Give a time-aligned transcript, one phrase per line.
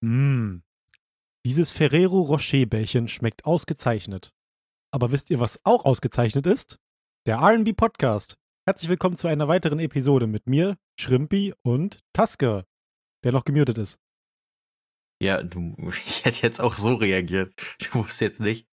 [0.00, 0.60] Mmh.
[1.44, 4.32] Dieses Ferrero Rocher Bällchen schmeckt ausgezeichnet.
[4.92, 6.78] Aber wisst ihr, was auch ausgezeichnet ist?
[7.26, 8.38] Der RB Podcast.
[8.64, 12.64] Herzlich willkommen zu einer weiteren Episode mit mir, Schrimpi und Tasker,
[13.24, 13.98] der noch gemutet ist.
[15.20, 15.74] Ja, du,
[16.06, 17.52] ich hätte jetzt auch so reagiert.
[17.90, 18.68] Du musst jetzt nicht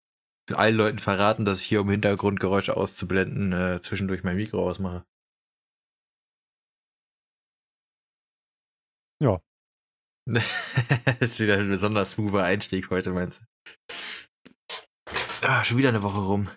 [0.51, 5.03] allen Leuten verraten, dass ich hier, um Hintergrundgeräusche auszublenden, äh, zwischendurch mein Mikro ausmache.
[9.19, 9.41] Ja.
[10.33, 13.45] das ist wieder ein besonders smoother Einstieg heute, meinst du?
[15.41, 16.49] Ah, schon wieder eine Woche rum.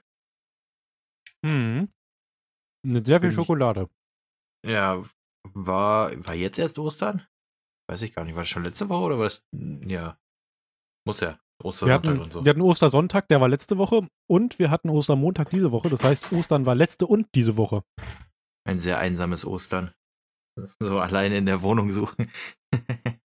[1.45, 1.93] Mhm.
[2.87, 3.91] Mit sehr viel Bin ich- Schokolade.
[4.67, 5.03] Ja,
[5.55, 7.27] war, war jetzt erst Ostern?
[7.91, 8.35] Weiß ich gar nicht.
[8.35, 10.19] War das schon letzte Woche oder war das, ja,
[11.07, 11.39] muss ja.
[11.61, 12.45] Wir Ostersonntag hatten, und so.
[12.45, 15.91] wir hatten Ostersonntag, der war letzte Woche, und wir hatten Ostermontag diese Woche.
[15.91, 17.83] Das heißt, Ostern war letzte und diese Woche.
[18.65, 19.93] Ein sehr einsames Ostern.
[20.81, 22.31] So alleine in der Wohnung suchen.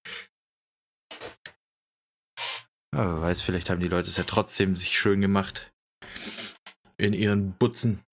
[2.93, 5.71] Aber wer weiß, vielleicht haben die Leute es ja trotzdem sich schön gemacht.
[6.97, 8.03] In ihren Butzen.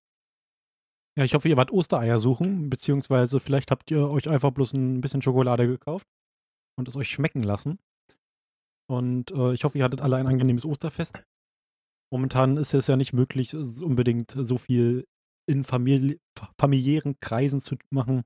[1.19, 5.01] Ja, ich hoffe, ihr wart Ostereier suchen, beziehungsweise vielleicht habt ihr euch einfach bloß ein
[5.01, 6.07] bisschen Schokolade gekauft
[6.79, 7.81] und es euch schmecken lassen.
[8.89, 11.23] Und äh, ich hoffe, ihr hattet alle ein angenehmes Osterfest.
[12.11, 15.07] Momentan ist es ja nicht möglich, unbedingt so viel
[15.47, 16.21] in Famili
[16.59, 18.23] familiären Kreisen zu machen.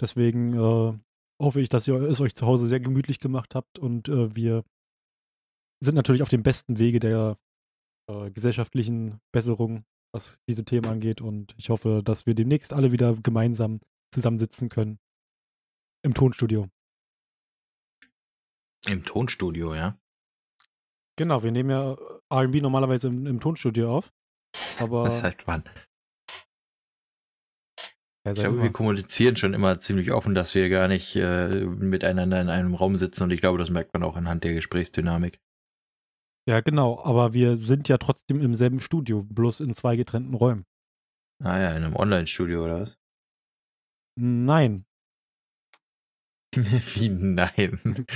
[0.00, 0.98] Deswegen äh,
[1.40, 4.64] hoffe ich, dass ihr es euch zu Hause sehr gemütlich gemacht habt und äh, wir
[5.80, 7.38] sind natürlich auf dem besten Wege der
[8.08, 11.20] äh, gesellschaftlichen Besserung, was diese Themen angeht.
[11.20, 13.80] Und ich hoffe, dass wir demnächst alle wieder gemeinsam
[14.12, 14.98] zusammensitzen können.
[16.02, 16.68] Im Tonstudio.
[18.86, 19.98] Im Tonstudio, ja.
[21.18, 21.96] Genau, wir nehmen ja
[22.32, 24.12] RB normalerweise im, im Tonstudio auf.
[24.78, 25.64] Aber Das ist halt wann.
[28.24, 32.40] ja, Ich glaube, wir kommunizieren schon immer ziemlich offen, dass wir gar nicht äh, miteinander
[32.40, 35.40] in einem Raum sitzen und ich glaube, das merkt man auch anhand der Gesprächsdynamik.
[36.48, 40.64] Ja, genau, aber wir sind ja trotzdem im selben Studio, bloß in zwei getrennten Räumen.
[41.42, 42.98] Ah ja, in einem Online-Studio oder was?
[44.18, 44.86] Nein.
[46.54, 48.06] Wie nein?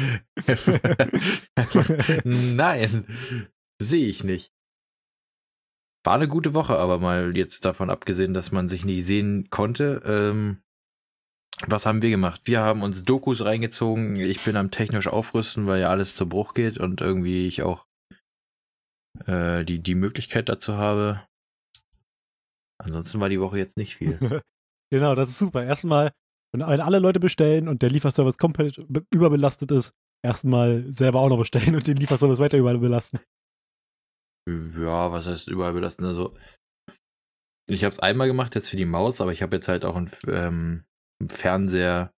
[2.25, 3.05] nein,
[3.83, 4.53] sehe ich nicht.
[6.03, 10.01] War eine gute Woche, aber mal jetzt davon abgesehen, dass man sich nicht sehen konnte.
[10.07, 10.63] Ähm,
[11.67, 12.41] was haben wir gemacht?
[12.45, 14.17] Wir haben uns Dokus reingezogen.
[14.17, 17.87] Ich bin am technisch aufrüsten, weil ja alles zu Bruch geht und irgendwie ich auch
[19.27, 21.27] äh, die, die Möglichkeit dazu habe.
[22.83, 24.19] Ansonsten war die Woche jetzt nicht viel.
[24.93, 25.63] Genau, das ist super.
[25.63, 26.11] Erstmal,
[26.53, 31.29] wenn wenn alle Leute bestellen und der Lieferservice komplett be- überbelastet ist, erstmal selber auch
[31.29, 33.21] noch bestellen und den Lieferservice weiter überbelasten.
[34.49, 36.05] Ja, was heißt überall belasten?
[36.05, 36.37] Also,
[37.71, 39.95] ich habe es einmal gemacht jetzt für die Maus, aber ich habe jetzt halt auch
[39.95, 40.85] einen, ähm,
[41.21, 42.11] einen Fernseher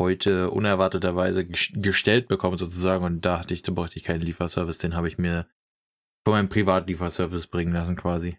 [0.00, 4.78] heute unerwarteterweise ges- gestellt bekommen sozusagen und da dachte ich, da bräuchte ich keinen Lieferservice,
[4.78, 5.46] den habe ich mir
[6.26, 8.36] von meinem Privatlieferservice bringen lassen quasi.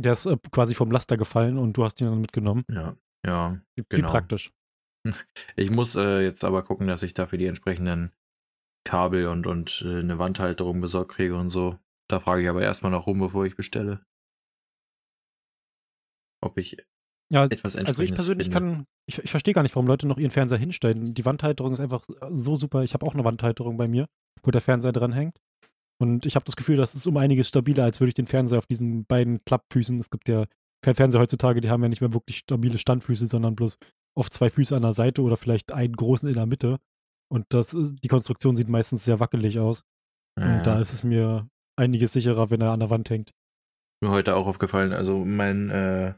[0.00, 2.64] Der ist äh, quasi vom Laster gefallen und du hast ihn dann mitgenommen.
[2.70, 2.96] Ja,
[3.26, 3.60] ja.
[3.76, 4.10] Wie, Genau.
[4.10, 4.50] praktisch.
[5.56, 8.12] Ich muss äh, jetzt aber gucken, dass ich dafür die entsprechenden
[8.84, 11.78] Kabel und, und äh, eine Wandhalterung besorgt kriege und so.
[12.08, 14.02] Da frage ich aber erstmal noch rum, bevor ich bestelle.
[16.42, 16.78] Ob ich
[17.30, 18.58] Ja, etwas also ich persönlich finde.
[18.60, 21.12] kann, ich, ich verstehe gar nicht, warum Leute noch ihren Fernseher hinstellen.
[21.12, 22.82] Die Wandhalterung ist einfach so super.
[22.82, 24.08] Ich habe auch eine Wandhalterung bei mir,
[24.46, 25.38] wo der Fernseher dran hängt.
[26.00, 28.58] Und ich habe das Gefühl, das ist um einiges stabiler, als würde ich den Fernseher
[28.58, 29.98] auf diesen beiden Klappfüßen.
[29.98, 30.46] Es gibt ja
[30.84, 33.78] Fernseher heutzutage, die haben ja nicht mehr wirklich stabile Standfüße, sondern bloß
[34.16, 36.78] oft zwei Füße an der Seite oder vielleicht einen großen in der Mitte.
[37.30, 39.82] Und das ist, die Konstruktion sieht meistens sehr wackelig aus.
[40.38, 43.32] Ja, Und da ist es mir einiges sicherer, wenn er an der Wand hängt.
[44.00, 44.92] mir heute auch aufgefallen.
[44.92, 46.14] Also mein äh,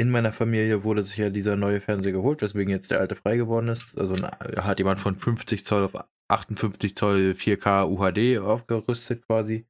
[0.00, 3.36] in meiner Familie wurde sich ja dieser neue Fernseher geholt, weswegen jetzt der alte frei
[3.36, 4.00] geworden ist.
[4.00, 5.94] Also hat jemand von 50 Zoll auf
[6.28, 9.66] 58 Zoll 4K UHD aufgerüstet quasi.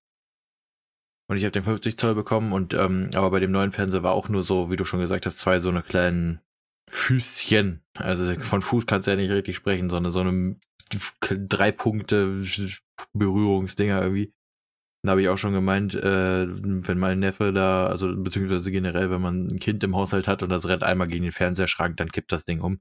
[1.28, 4.12] Und ich habe den 50 Zoll bekommen und ähm, aber bei dem neuen Fernseher war
[4.12, 6.40] auch nur so, wie du schon gesagt hast, zwei so eine kleinen
[6.88, 7.82] Füßchen.
[7.94, 10.56] Also von Fuß kannst du ja nicht richtig sprechen, sondern so eine
[11.48, 12.40] drei Punkte
[13.14, 14.32] Berührungsdinger irgendwie.
[15.02, 19.22] Da habe ich auch schon gemeint, äh, wenn mein Neffe da, also beziehungsweise generell, wenn
[19.22, 22.32] man ein Kind im Haushalt hat und das rennt einmal gegen den Fernseherschrank, dann kippt
[22.32, 22.80] das Ding um.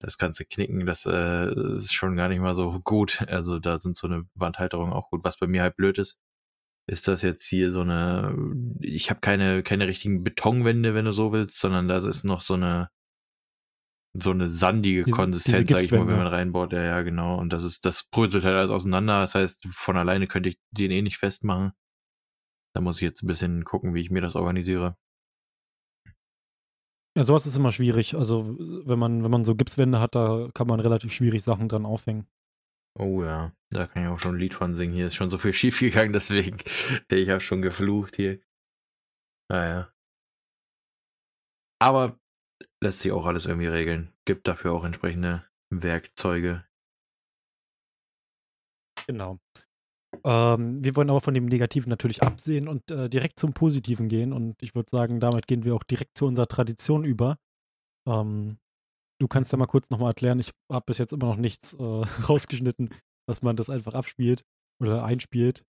[0.00, 3.22] Das kannst knicken, das äh, ist schon gar nicht mal so gut.
[3.28, 5.24] Also da sind so eine Wandhalterung auch gut.
[5.24, 6.18] Was bei mir halt blöd ist,
[6.86, 8.36] ist das jetzt hier so eine,
[8.80, 12.54] ich habe keine, keine richtigen Betonwände, wenn du so willst, sondern das ist noch so
[12.54, 12.90] eine,
[14.16, 16.72] so eine sandige Diese- Konsistenz, diese sag ich mal, wenn man reinbaut.
[16.72, 17.36] Ja, ja, genau.
[17.38, 19.20] Und das ist, das bröselt halt alles auseinander.
[19.20, 21.72] Das heißt, von alleine könnte ich den eh nicht festmachen.
[22.74, 24.96] Da muss ich jetzt ein bisschen gucken, wie ich mir das organisiere.
[27.16, 28.16] Ja, sowas ist immer schwierig.
[28.16, 31.86] Also, wenn man, wenn man so Gipswände hat, da kann man relativ schwierig Sachen dran
[31.86, 32.26] aufhängen.
[32.96, 34.94] Oh ja, da kann ich auch schon ein Lied von singen.
[34.94, 36.58] Hier ist schon so viel schief gegangen, deswegen.
[37.10, 38.40] Ich habe schon geflucht hier.
[39.48, 39.92] Naja.
[41.80, 42.18] Aber
[42.82, 44.12] lässt sich auch alles irgendwie regeln.
[44.24, 46.64] Gibt dafür auch entsprechende Werkzeuge.
[49.06, 49.38] Genau.
[50.24, 54.32] Ähm, wir wollen aber von dem Negativen natürlich absehen und äh, direkt zum Positiven gehen.
[54.32, 57.38] Und ich würde sagen, damit gehen wir auch direkt zu unserer Tradition über.
[58.08, 58.58] Ähm,
[59.20, 61.82] du kannst ja mal kurz nochmal erklären, ich habe bis jetzt immer noch nichts äh,
[62.28, 62.90] rausgeschnitten,
[63.28, 64.44] dass man das einfach abspielt
[64.80, 65.64] oder einspielt.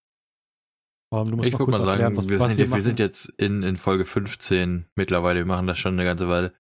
[1.13, 3.63] Ähm, ich würde mal sagen, erklären, was, wir, was sind, wir, wir, sind jetzt in,
[3.63, 6.55] in Folge 15 mittlerweile, wir machen das schon eine ganze Weile.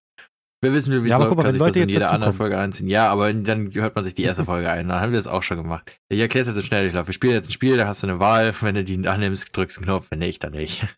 [0.64, 2.88] Wir wissen, wie es ja, läuft, kann sich Leute das in jeder anderen Folge einziehen.
[2.88, 4.88] Ja, aber dann hört man sich die erste Folge ein.
[4.88, 6.00] Dann haben wir das auch schon gemacht.
[6.08, 7.06] Ich erkläre es jetzt in Schnelldurchlauf.
[7.06, 8.54] Wir spielen jetzt ein Spiel, da hast du eine Wahl.
[8.60, 10.10] Wenn du die annimmst, drückst du einen Knopf.
[10.10, 10.86] Wenn nicht, dann nicht.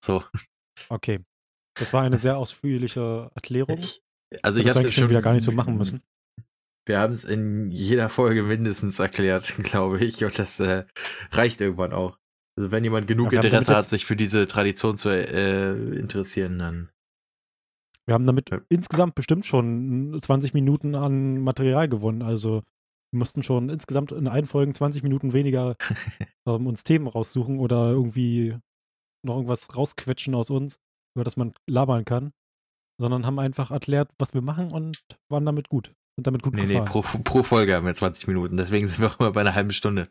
[0.00, 0.22] So.
[0.90, 1.18] Okay.
[1.74, 3.78] Das war eine sehr ausführliche Erklärung.
[3.78, 4.00] Ich,
[4.42, 6.02] also ich habe es schon wieder gar nicht so machen müssen.
[6.86, 10.24] Wir haben es in jeder Folge mindestens erklärt, glaube ich.
[10.24, 10.84] Und das äh,
[11.32, 12.16] reicht irgendwann auch.
[12.56, 16.90] Also wenn jemand genug ja, Interesse hat, sich für diese Tradition zu äh, interessieren, dann
[18.08, 18.60] wir haben damit ja.
[18.70, 22.22] insgesamt bestimmt schon 20 Minuten an Material gewonnen.
[22.22, 22.62] Also
[23.12, 25.76] wir mussten schon insgesamt in allen Folgen 20 Minuten weniger
[26.46, 28.56] ähm, uns Themen raussuchen oder irgendwie
[29.22, 30.80] noch irgendwas rausquetschen aus uns,
[31.14, 32.32] über das man labern kann.
[32.98, 35.92] Sondern haben einfach erklärt, was wir machen und waren damit gut.
[36.16, 36.84] Sind damit gut nee, gefahren.
[36.84, 38.56] Nee, pro, pro Folge haben wir 20 Minuten.
[38.56, 40.08] Deswegen sind wir auch immer bei einer halben Stunde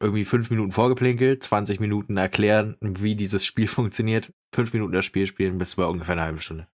[0.00, 5.26] irgendwie fünf Minuten vorgeplinkelt, 20 Minuten erklären, wie dieses Spiel funktioniert, fünf Minuten das Spiel
[5.26, 6.68] spielen, bis wir ungefähr eine halbe Stunde.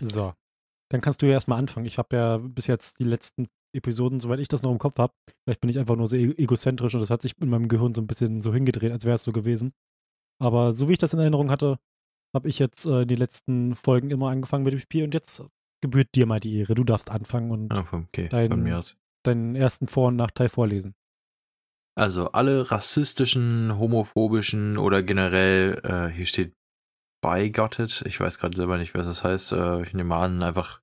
[0.00, 0.34] So.
[0.90, 1.86] Dann kannst du ja erstmal anfangen.
[1.86, 5.12] Ich habe ja bis jetzt die letzten Episoden, soweit ich das noch im Kopf habe,
[5.44, 7.94] vielleicht bin ich einfach nur so e-, egozentrisch und das hat sich in meinem Gehirn
[7.94, 9.72] so ein bisschen so hingedreht, als wäre es so gewesen.
[10.40, 11.78] Aber so wie ich das in Erinnerung hatte,
[12.34, 15.42] habe ich jetzt äh, die letzten Folgen immer angefangen mit dem Spiel und jetzt
[15.80, 16.74] gebührt dir mal die Ehre.
[16.74, 18.28] Du darfst anfangen und oh, okay.
[18.28, 18.82] deinen,
[19.22, 20.94] deinen ersten Vor- und Nachteil vorlesen.
[21.96, 26.54] Also alle rassistischen, homophobischen oder generell, äh, hier steht
[27.20, 30.80] beigottet, ich weiß gerade selber nicht, was das heißt, äh, ich nehme an, einfach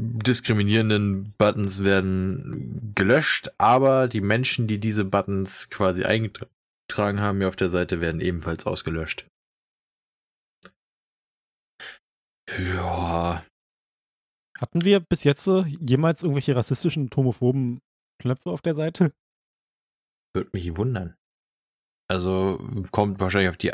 [0.00, 7.56] diskriminierenden Buttons werden gelöscht, aber die Menschen, die diese Buttons quasi eingetragen haben hier auf
[7.56, 9.26] der Seite, werden ebenfalls ausgelöscht.
[12.58, 13.44] Ja,
[14.58, 17.80] hatten wir bis jetzt jemals irgendwelche rassistischen homophoben
[18.20, 19.12] Knöpfe auf der Seite?
[20.34, 21.16] Würde mich wundern.
[22.08, 22.58] Also
[22.90, 23.72] kommt wahrscheinlich auf die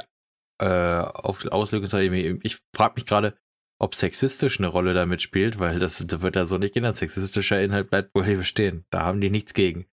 [0.61, 2.05] äh, auf Auslegungssache.
[2.43, 3.37] Ich frage mich gerade,
[3.81, 6.97] ob sexistisch eine Rolle damit spielt, weil das, das wird ja so nicht genannt.
[6.97, 8.85] Sexistischer Inhalt bleibt wohl hier bestehen.
[8.91, 9.87] Da haben die nichts gegen.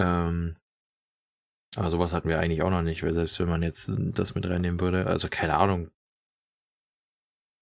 [0.00, 0.56] Ähm,
[1.76, 4.46] aber sowas hatten wir eigentlich auch noch nicht, weil selbst wenn man jetzt das mit
[4.46, 5.90] reinnehmen würde, also keine Ahnung,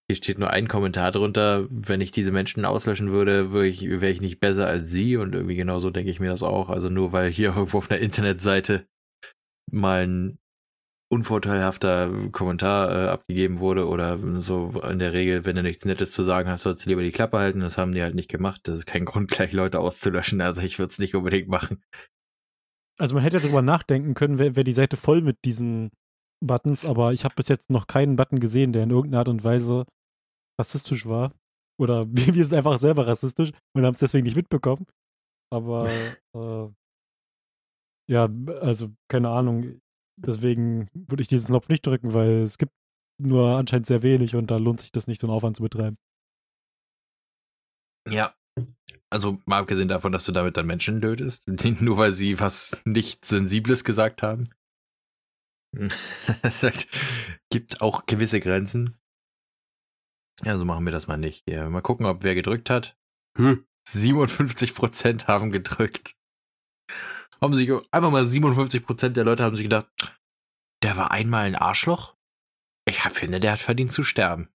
[0.09, 1.67] hier steht nur ein Kommentar drunter.
[1.69, 5.17] Wenn ich diese Menschen auslöschen würde, wäre ich, wär ich nicht besser als sie.
[5.17, 6.69] Und irgendwie genauso denke ich mir das auch.
[6.69, 8.87] Also nur weil hier irgendwo auf einer Internetseite
[9.71, 10.39] mal ein
[11.09, 16.25] unvorteilhafter Kommentar äh, abgegeben wurde oder so in der Regel, wenn du nichts Nettes zu
[16.25, 17.61] sagen hast, sollst du lieber die Klappe halten.
[17.61, 18.63] Das haben die halt nicht gemacht.
[18.65, 20.41] Das ist kein Grund, gleich Leute auszulöschen.
[20.41, 21.83] Also ich würde es nicht unbedingt machen.
[22.99, 25.91] Also man hätte darüber nachdenken können, wäre wär die Seite voll mit diesen
[26.41, 29.45] Buttons, aber ich habe bis jetzt noch keinen Button gesehen, der in irgendeiner Art und
[29.45, 29.85] Weise
[30.59, 31.33] rassistisch war.
[31.79, 34.87] Oder wir sind einfach selber rassistisch und haben es deswegen nicht mitbekommen.
[35.53, 35.89] Aber
[36.35, 36.69] äh,
[38.09, 38.29] ja,
[38.61, 39.81] also keine Ahnung.
[40.19, 42.73] Deswegen würde ich diesen Knopf nicht drücken, weil es gibt
[43.19, 45.99] nur anscheinend sehr wenig und da lohnt sich das nicht, so einen Aufwand zu betreiben.
[48.09, 48.35] Ja.
[49.11, 51.47] Also mal abgesehen davon, dass du damit dann Menschen tötest,
[51.81, 54.45] nur weil sie was nicht Sensibles gesagt haben.
[56.43, 56.67] es
[57.51, 58.97] gibt auch gewisse Grenzen.
[60.45, 61.49] Ja, so machen wir das mal nicht.
[61.49, 62.97] Ja, mal gucken, ob wer gedrückt hat.
[63.39, 66.15] 57% haben gedrückt.
[67.41, 69.87] Haben sich einfach mal 57% der Leute haben sich gedacht,
[70.83, 72.17] der war einmal ein Arschloch.
[72.89, 74.49] Ich finde, der hat verdient zu sterben.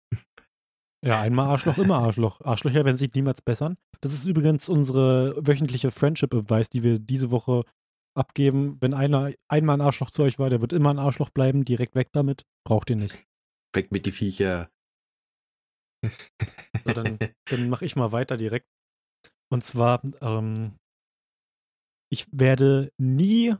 [1.03, 2.41] Ja, einmal Arschloch, immer Arschloch.
[2.41, 3.77] Arschlöcher werden sich niemals bessern.
[4.01, 7.63] Das ist übrigens unsere wöchentliche Friendship Advice, die wir diese Woche
[8.15, 8.77] abgeben.
[8.81, 11.65] Wenn einer einmal ein Arschloch zu euch war, der wird immer ein Arschloch bleiben.
[11.65, 12.45] Direkt weg damit.
[12.63, 13.17] Braucht ihr nicht.
[13.73, 14.69] Weg mit die Viecher.
[16.85, 17.17] So, dann,
[17.49, 18.67] dann mache ich mal weiter direkt.
[19.51, 20.77] Und zwar, ähm,
[22.11, 23.55] ich werde nie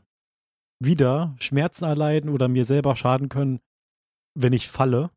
[0.82, 3.60] wieder Schmerzen erleiden oder mir selber schaden können,
[4.34, 5.10] wenn ich falle.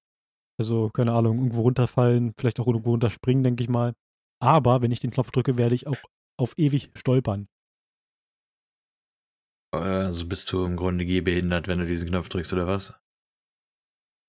[0.59, 3.93] Also, keine Ahnung, irgendwo runterfallen, vielleicht auch irgendwo runterspringen, denke ich mal.
[4.41, 5.97] Aber wenn ich den Knopf drücke, werde ich auch
[6.37, 7.47] auf ewig stolpern.
[9.73, 12.93] Also bist du im Grunde gehbehindert, wenn du diesen Knopf drückst, oder was?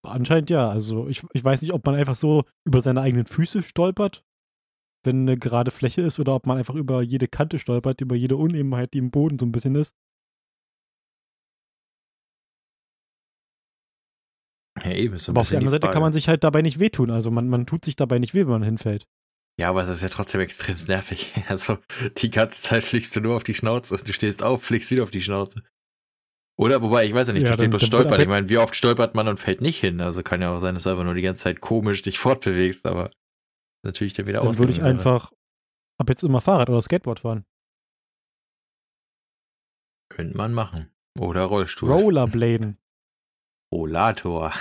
[0.08, 0.68] Anscheinend ja.
[0.68, 4.24] Also ich, ich weiß nicht, ob man einfach so über seine eigenen Füße stolpert,
[5.04, 8.36] wenn eine gerade Fläche ist, oder ob man einfach über jede Kante stolpert, über jede
[8.36, 9.94] Unebenheit, die im Boden so ein bisschen ist.
[14.84, 15.94] Ja, eben, ist Aber auf der anderen Seite Frage.
[15.94, 17.10] kann man sich halt dabei nicht wehtun.
[17.10, 19.06] Also man, man tut sich dabei nicht weh, wenn man hinfällt.
[19.58, 21.32] Ja, aber es ist ja trotzdem extrem nervig.
[21.48, 21.78] Also,
[22.18, 23.96] die ganze Zeit fliegst du nur auf die Schnauze.
[23.96, 25.62] Du stehst auf, fliegst wieder auf die Schnauze.
[26.58, 28.74] Oder, wobei, ich weiß ja nicht, Ja, da steht bloß aber- Ich meine, wie oft
[28.74, 30.00] stolpert man und fällt nicht hin?
[30.00, 32.86] Also kann ja auch sein, dass du einfach nur die ganze Zeit komisch dich fortbewegst,
[32.86, 33.10] aber
[33.84, 35.32] natürlich dann wieder Dann würde ich einfach
[35.98, 37.44] ab jetzt immer Fahrrad oder Skateboard fahren.
[40.10, 40.90] Könnte man machen.
[41.18, 41.90] Oder Rollstuhl.
[41.92, 42.78] Rollerbladen.
[43.72, 44.52] Rollator.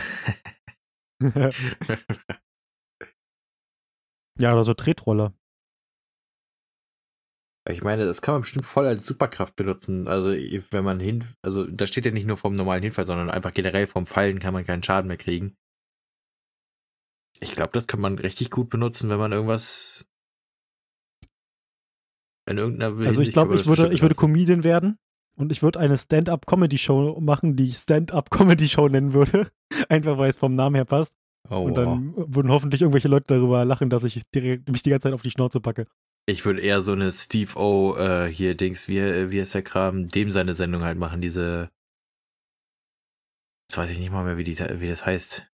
[4.39, 5.33] ja, oder so Tretroller.
[7.67, 10.07] Ich meine, das kann man bestimmt voll als Superkraft benutzen.
[10.07, 13.53] Also, wenn man hin, also, da steht ja nicht nur vom normalen Hinfall, sondern einfach
[13.53, 15.55] generell vom Fallen kann man keinen Schaden mehr kriegen.
[17.39, 20.07] Ich glaube, das kann man richtig gut benutzen, wenn man irgendwas
[22.47, 24.15] in irgendeiner Also ich Hinsicht glaube, ich würde, ich würde.
[24.15, 24.97] Comedian werden
[25.35, 29.49] und ich würde eine Stand-up-Comedy-Show machen, die ich Stand-up-Comedy-Show nennen würde.
[29.89, 31.15] Einfach weil es vom Namen her passt.
[31.49, 31.75] Oh, und wow.
[31.75, 35.21] dann würden hoffentlich irgendwelche Leute darüber lachen, dass ich direkt, mich die ganze Zeit auf
[35.21, 35.85] die Schnauze packe.
[36.27, 40.07] Ich würde eher so eine Steve O, äh, hier Dings, wie, wie ist der Kram,
[40.07, 41.69] dem seine Sendung halt machen, diese.
[43.69, 45.47] Jetzt weiß ich nicht mal mehr, wie, die, wie das heißt.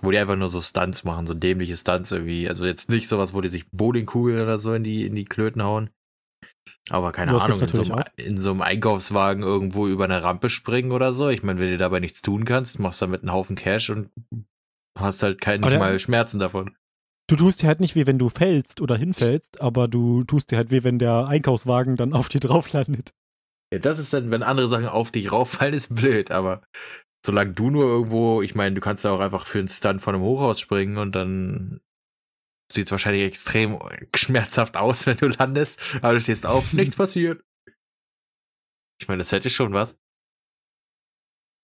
[0.00, 2.48] Wo die einfach nur so Stunts machen, so dämliche Stunts irgendwie.
[2.48, 5.62] Also jetzt nicht sowas, wo die sich Bowlingkugeln oder so in die, in die Klöten
[5.64, 5.90] hauen.
[6.88, 10.50] Aber keine Das Ahnung, in so, einem, in so einem Einkaufswagen irgendwo über eine Rampe
[10.50, 11.28] springen oder so.
[11.28, 14.10] Ich meine, wenn du dabei nichts tun kannst, machst du damit einen Haufen Cash und
[14.96, 16.76] hast halt kein, Aber nicht der- mal Schmerzen davon.
[17.28, 20.56] Du tust dir halt nicht weh, wenn du fällst oder hinfällst, aber du tust dir
[20.56, 23.12] halt weh, wenn der Einkaufswagen dann auf dir drauf landet.
[23.70, 26.62] Ja, das ist dann, wenn andere Sachen auf dich rauffallen, ist blöd, aber
[27.24, 30.14] solange du nur irgendwo, ich meine, du kannst ja auch einfach für einen Stunt von
[30.14, 31.82] einem Hochhaus springen und dann
[32.72, 33.78] sieht es wahrscheinlich extrem
[34.16, 37.44] schmerzhaft aus, wenn du landest, aber du stehst auf, nichts passiert.
[39.00, 39.98] Ich meine, das hätte schon was.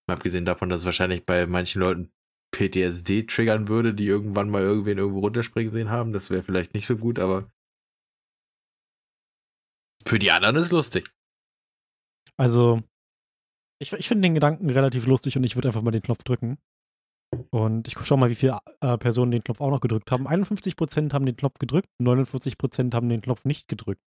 [0.07, 2.13] Mal abgesehen davon, dass es wahrscheinlich bei manchen Leuten
[2.55, 6.13] PTSD triggern würde, die irgendwann mal irgendwen irgendwo runterspringen sehen haben.
[6.13, 7.51] Das wäre vielleicht nicht so gut, aber
[10.07, 11.11] für die anderen ist lustig.
[12.37, 12.83] Also,
[13.81, 16.59] ich, ich finde den Gedanken relativ lustig und ich würde einfach mal den Knopf drücken.
[17.51, 20.29] Und ich schau mal, wie viele äh, Personen den Knopf auch noch gedrückt haben.
[20.29, 24.01] 51% haben den Knopf gedrückt, 49% haben den Knopf nicht gedrückt.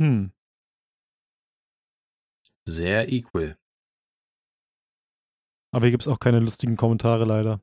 [0.00, 0.32] Hm.
[2.66, 3.56] Sehr equal.
[5.74, 7.60] Aber hier gibt es auch keine lustigen Kommentare leider.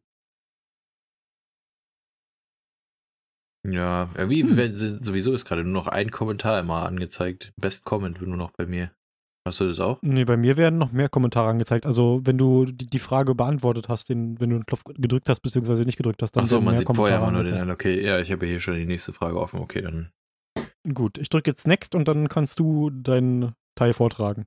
[3.67, 4.57] Ja, ja, wie, Hm.
[4.57, 7.53] wenn, sowieso ist gerade nur noch ein Kommentar immer angezeigt.
[7.57, 8.91] Best Comment nur noch bei mir.
[9.47, 9.99] Hast du das auch?
[10.03, 11.85] Nee, bei mir werden noch mehr Kommentare angezeigt.
[11.85, 15.39] Also, wenn du die, die Frage beantwortet hast, den, wenn du den Knopf gedrückt hast,
[15.41, 17.71] beziehungsweise nicht gedrückt hast, dann Achso, man sieht vorher Kommentare immer nur den einen.
[17.71, 19.59] Okay, ja, ich habe hier schon die nächste Frage offen.
[19.59, 20.11] Okay, dann.
[20.93, 24.45] Gut, ich drücke jetzt Next und dann kannst du deinen Teil vortragen.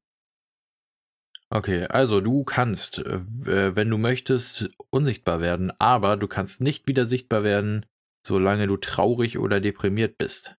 [1.51, 7.07] Okay, also du kannst, äh, wenn du möchtest, unsichtbar werden, aber du kannst nicht wieder
[7.07, 7.87] sichtbar werden,
[8.27, 10.57] solange du traurig oder deprimiert bist.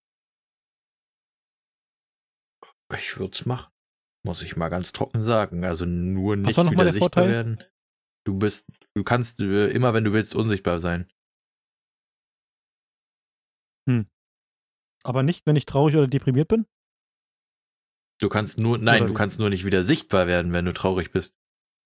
[2.98, 3.72] Ich würde es machen.
[4.26, 5.66] Muss ich mal ganz trocken sagen.
[5.66, 7.30] Also nur nicht wieder der sichtbar Vorteil?
[7.30, 7.64] werden.
[8.26, 11.08] Du bist, du kannst äh, immer, wenn du willst, unsichtbar sein.
[15.04, 16.66] Aber nicht, wenn ich traurig oder deprimiert bin?
[18.22, 19.18] Du kannst nur, nein, Oder du wie?
[19.18, 21.36] kannst nur nicht wieder sichtbar werden, wenn du traurig bist.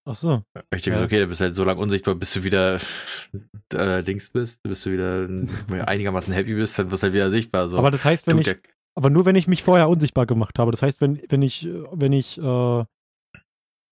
[0.06, 0.44] Ach so.
[0.74, 1.06] Ich denke, Ja.
[1.06, 2.80] okay, du bist halt so lange unsichtbar, bis du wieder
[3.74, 5.28] äh, Dings bist, bis du wieder
[5.88, 7.68] einigermaßen happy bist, dann wirst du halt wieder sichtbar.
[7.70, 7.78] So.
[7.78, 8.58] Aber das heißt, wenn Tut ich,
[8.96, 10.72] aber nur wenn ich mich vorher unsichtbar gemacht habe.
[10.72, 12.86] Das heißt, wenn, wenn ich, wenn ich äh,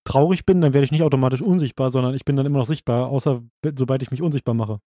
[0.06, 3.08] traurig bin, dann werde ich nicht automatisch unsichtbar, sondern ich bin dann immer noch sichtbar,
[3.08, 3.44] außer
[3.78, 4.80] sobald ich mich unsichtbar mache.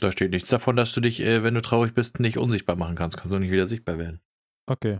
[0.00, 2.96] da steht nichts davon, dass du dich, äh, wenn du traurig bist, nicht unsichtbar machen
[2.96, 3.16] kannst.
[3.16, 4.20] Kannst du nicht wieder sichtbar werden.
[4.66, 4.98] Okay.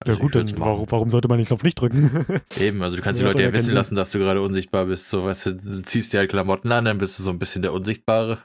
[0.00, 2.40] Also ja gut, dann warum, warum sollte man den Knopf nicht drücken?
[2.58, 5.10] Eben, also du kannst die Ja, Leute ja wissen lassen, dass du gerade unsichtbar bist.
[5.10, 7.62] So, weißt du, du ziehst dir halt Klamotten an, dann bist du so ein bisschen
[7.62, 8.44] der Unsichtbare.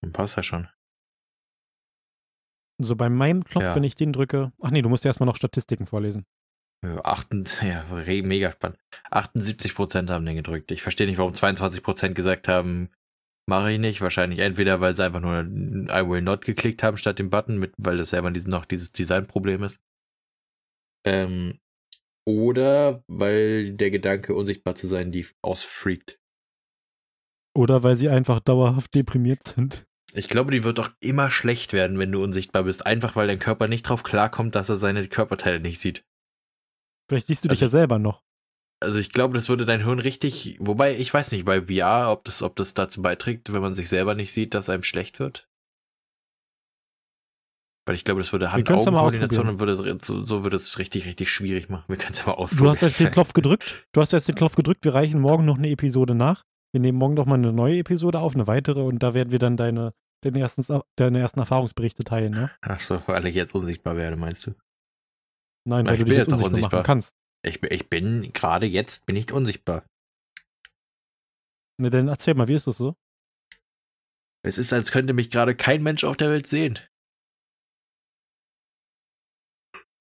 [0.00, 0.68] Dann passt ja schon.
[2.80, 3.74] so bei meinem Knopf, Ja.
[3.74, 4.52] wenn ich den drücke.
[4.62, 6.24] Ach nee, du musst ja erstmal noch Statistiken vorlesen.
[6.84, 7.02] Ja,
[8.22, 8.78] mega spannend.
[9.10, 10.70] 78% haben den gedrückt.
[10.70, 12.90] Ich verstehe nicht, warum 22% gesagt haben,
[13.48, 14.00] mache ich nicht.
[14.00, 17.72] Wahrscheinlich entweder, weil sie einfach nur I will not geklickt haben statt dem Button, mit,
[17.78, 19.80] weil das selber noch dieses Designproblem ist.
[21.04, 21.58] Ähm,
[22.26, 26.20] oder weil der Gedanke, unsichtbar zu sein, die ausfreakt.
[27.56, 29.86] Oder weil sie einfach dauerhaft deprimiert sind.
[30.12, 32.86] Ich glaube, die wird doch immer schlecht werden, wenn du unsichtbar bist.
[32.86, 36.04] Einfach weil dein Körper nicht drauf klarkommt, dass er seine Körperteile nicht sieht.
[37.08, 38.22] Vielleicht siehst du dich Also ja selber noch.
[38.80, 42.24] Also ich glaube, das würde dein Hirn richtig, wobei ich weiß nicht bei VR, ob
[42.24, 45.48] das, ob das dazu beiträgt, wenn man sich selber nicht sieht, dass einem schlecht wird.
[47.86, 51.30] Weil ich glaube, das würde ja Hand-Augen-Koordination und würde so, so würde es richtig, richtig
[51.30, 51.84] schwierig machen.
[51.88, 52.68] Wir können es ja mal Du ausprobieren.
[52.70, 53.86] hast jetzt den Knopf gedrückt.
[53.92, 54.84] Du hast jetzt den Knopf gedrückt.
[54.84, 56.44] Wir reichen morgen noch eine Episode nach.
[56.72, 59.38] Wir nehmen morgen noch mal eine neue Episode auf, eine weitere, und da werden wir
[59.38, 62.50] dann deine, deine, ersten, deine ersten Erfahrungsberichte teilen, ne?
[62.60, 64.54] Ach so, weil ich jetzt unsichtbar werde, meinst du?
[65.66, 66.78] Nein, weil ich du dich jetzt jetzt unsichtbar, unsichtbar.
[66.80, 67.14] machen kannst.
[67.44, 69.86] Ich, bin- ich bin, gerade jetzt bin ich unsichtbar.
[71.80, 72.96] Ne, dann erzähl mal, wie ist das so?
[74.44, 76.78] Es ist, als könnte mich gerade kein Mensch auf der Welt sehen.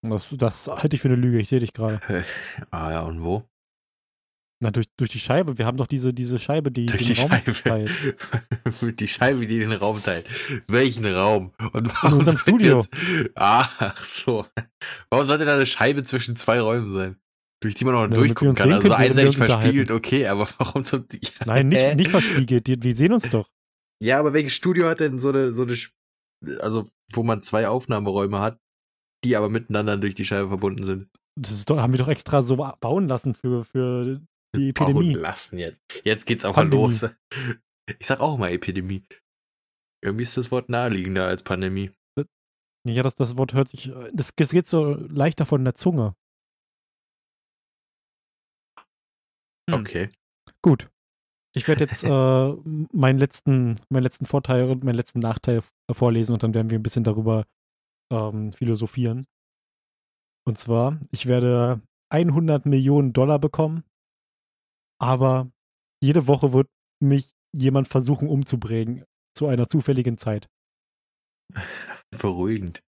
[0.03, 1.39] Das, das halte ich für eine Lüge.
[1.39, 2.25] Ich sehe dich gerade.
[2.71, 3.47] Ah ja, und wo?
[4.59, 5.57] Na, durch, durch die Scheibe.
[5.57, 7.53] Wir haben doch diese, diese Scheibe, die Durch den die Raum Scheibe.
[7.53, 8.99] teilt.
[8.99, 10.27] die Scheibe, die den Raum teilt.
[10.67, 11.53] Welchen Raum?
[11.73, 12.85] Und In unserem Studio.
[12.91, 14.45] Jetzt, ach so.
[15.09, 17.19] Warum sollte da eine Scheibe zwischen zwei Räumen sein?
[17.59, 18.71] Durch die man noch damit wir durchgucken kann.
[18.71, 21.05] Also können, einseitig verspiegelt, okay, aber warum zum.
[21.45, 21.95] Nein, Hä?
[21.95, 22.67] nicht, nicht verspiegelt.
[22.83, 23.49] Wir sehen uns doch.
[24.03, 25.75] Ja, aber welches Studio hat denn so eine, so eine,
[26.59, 28.59] also wo man zwei Aufnahmeräume hat,
[29.23, 31.09] die aber miteinander durch die Scheibe verbunden sind?
[31.39, 34.21] Das ist doch, haben wir doch extra so bauen lassen für, für
[34.55, 35.13] die Bauen Epidemie.
[35.15, 35.81] lassen jetzt.
[36.03, 36.83] Jetzt geht's aber Pandemie.
[36.83, 37.09] los.
[37.99, 39.03] Ich sag auch mal Epidemie.
[40.03, 41.91] Irgendwie ist das Wort naheliegender als Pandemie.
[42.87, 46.15] Ja, das, das Wort hört sich, das, das geht so leichter von der Zunge.
[46.15, 46.15] Hm.
[49.71, 50.09] Okay.
[50.61, 50.89] Gut.
[51.55, 56.43] Ich werde jetzt äh, meinen, letzten, meinen letzten Vorteil und meinen letzten Nachteil vorlesen und
[56.43, 57.45] dann werden wir ein bisschen darüber
[58.11, 59.25] ähm, philosophieren.
[60.45, 61.81] Und zwar, ich werde
[62.13, 63.83] 100 Millionen Dollar bekommen,
[65.01, 65.51] aber
[66.01, 66.69] jede Woche wird
[67.03, 69.03] mich jemand versuchen umzubringen
[69.35, 70.47] zu einer zufälligen Zeit.
[72.17, 72.81] Beruhigend.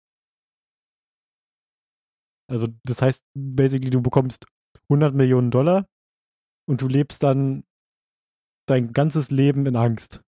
[2.50, 4.46] Also das heißt, basically, du bekommst
[4.90, 5.86] 100 Millionen Dollar
[6.70, 7.64] und du lebst dann
[8.68, 10.22] dein ganzes Leben in Angst.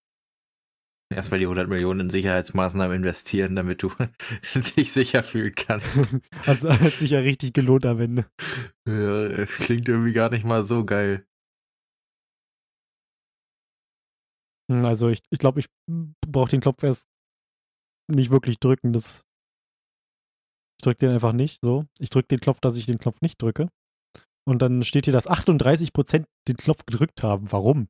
[1.14, 3.90] Erstmal die 100 Millionen in Sicherheitsmaßnahmen investieren, damit du
[4.76, 5.98] dich sicher fühlen kannst.
[6.46, 8.26] hat, hat sich ja richtig gelohnt am Ende.
[8.88, 11.24] Ja, klingt irgendwie gar nicht mal so geil.
[14.70, 15.66] Hm, Also ich, ich glaube, ich
[16.26, 17.06] brauche den Knopf erst
[18.10, 18.92] nicht wirklich drücken.
[18.92, 19.22] Das,
[20.78, 21.84] ich drücke den einfach nicht so.
[22.00, 23.68] Ich drücke den Knopf, dass ich den Knopf nicht drücke.
[24.44, 27.50] Und dann steht hier, dass 38% den Knopf gedrückt haben.
[27.52, 27.88] Warum?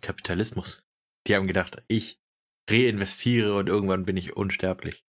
[0.00, 0.82] Kapitalismus.
[1.26, 2.20] Die haben gedacht, ich
[2.68, 5.04] reinvestiere und irgendwann bin ich unsterblich.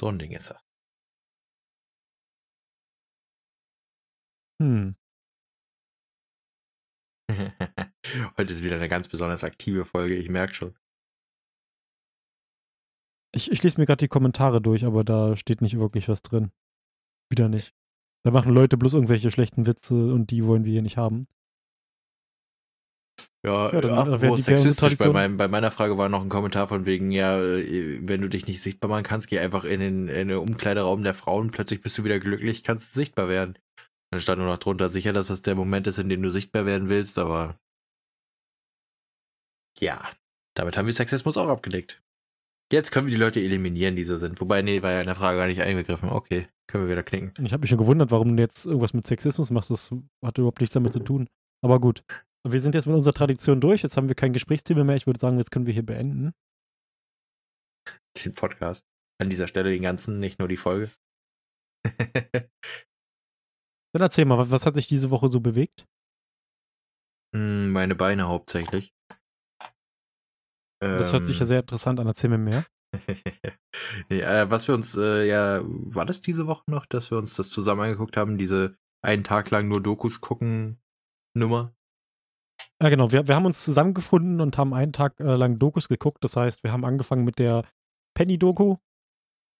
[0.00, 0.62] So ein Ding ist das.
[4.60, 4.96] Hm.
[8.36, 10.74] Heute ist wieder eine ganz besonders aktive Folge, ich merke schon.
[13.34, 16.50] Ich, ich lese mir gerade die Kommentare durch, aber da steht nicht wirklich was drin.
[17.30, 17.74] Wieder nicht.
[18.24, 21.28] Da machen Leute bloß irgendwelche schlechten Witze und die wollen wir hier nicht haben.
[23.44, 24.98] Ja, Ja, dann wäre unsere sexistisch.
[24.98, 28.28] Bei, meinem, bei meiner Frage war noch ein Kommentar von wegen, ja, äh, wenn du
[28.28, 31.80] dich nicht sichtbar machen kannst, geh einfach in den, in den Umkleideraum der Frauen, plötzlich
[31.80, 33.58] bist du wieder glücklich, kannst sichtbar werden.
[34.10, 36.66] Dann stand nur noch drunter sicher, dass das der Moment ist, in dem du sichtbar
[36.66, 37.58] werden willst, aber
[39.80, 40.10] ja,
[40.54, 42.02] damit haben wir Sexismus auch abgedeckt.
[42.70, 44.40] Jetzt können wir die Leute eliminieren, die so sind.
[44.40, 46.10] Wobei, nee, war ja in der Frage gar nicht eingegriffen.
[46.10, 47.32] Okay, können wir wieder knicken.
[47.44, 49.70] Ich habe mich schon gewundert, warum du jetzt irgendwas mit Sexismus machst.
[49.70, 49.90] Das
[50.22, 51.28] hat überhaupt nichts damit zu tun.
[51.64, 52.02] Aber gut.
[52.46, 53.82] Wir sind jetzt mit unserer Tradition durch.
[53.82, 54.96] Jetzt haben wir kein Gesprächsthema mehr.
[54.96, 56.32] Ich würde sagen, jetzt können wir hier beenden.
[58.16, 58.84] Den Podcast.
[59.20, 60.90] An dieser Stelle den ganzen, nicht nur die Folge.
[63.92, 65.86] Dann erzähl mal, was- was hat sich diese Woche so bewegt?
[67.34, 68.92] Hm, Meine Beine hauptsächlich.
[70.80, 72.06] Das hört sich ja Ähm, sehr interessant an.
[72.06, 72.64] Erzähl mir mehr.
[74.08, 77.34] nee, äh, was wir uns, äh, ja, war das diese Woche noch, dass wir uns
[77.34, 80.78] das zusammen angeguckt haben, diese einen Tag lang nur Dokus gucken
[81.34, 81.74] Nummer?
[82.82, 83.12] Ja, genau.
[83.12, 86.22] Wir, wir haben uns zusammengefunden und haben einen Tag äh, lang Dokus geguckt.
[86.22, 87.64] Das heißt, wir haben angefangen mit der
[88.14, 88.76] Penny-Doku.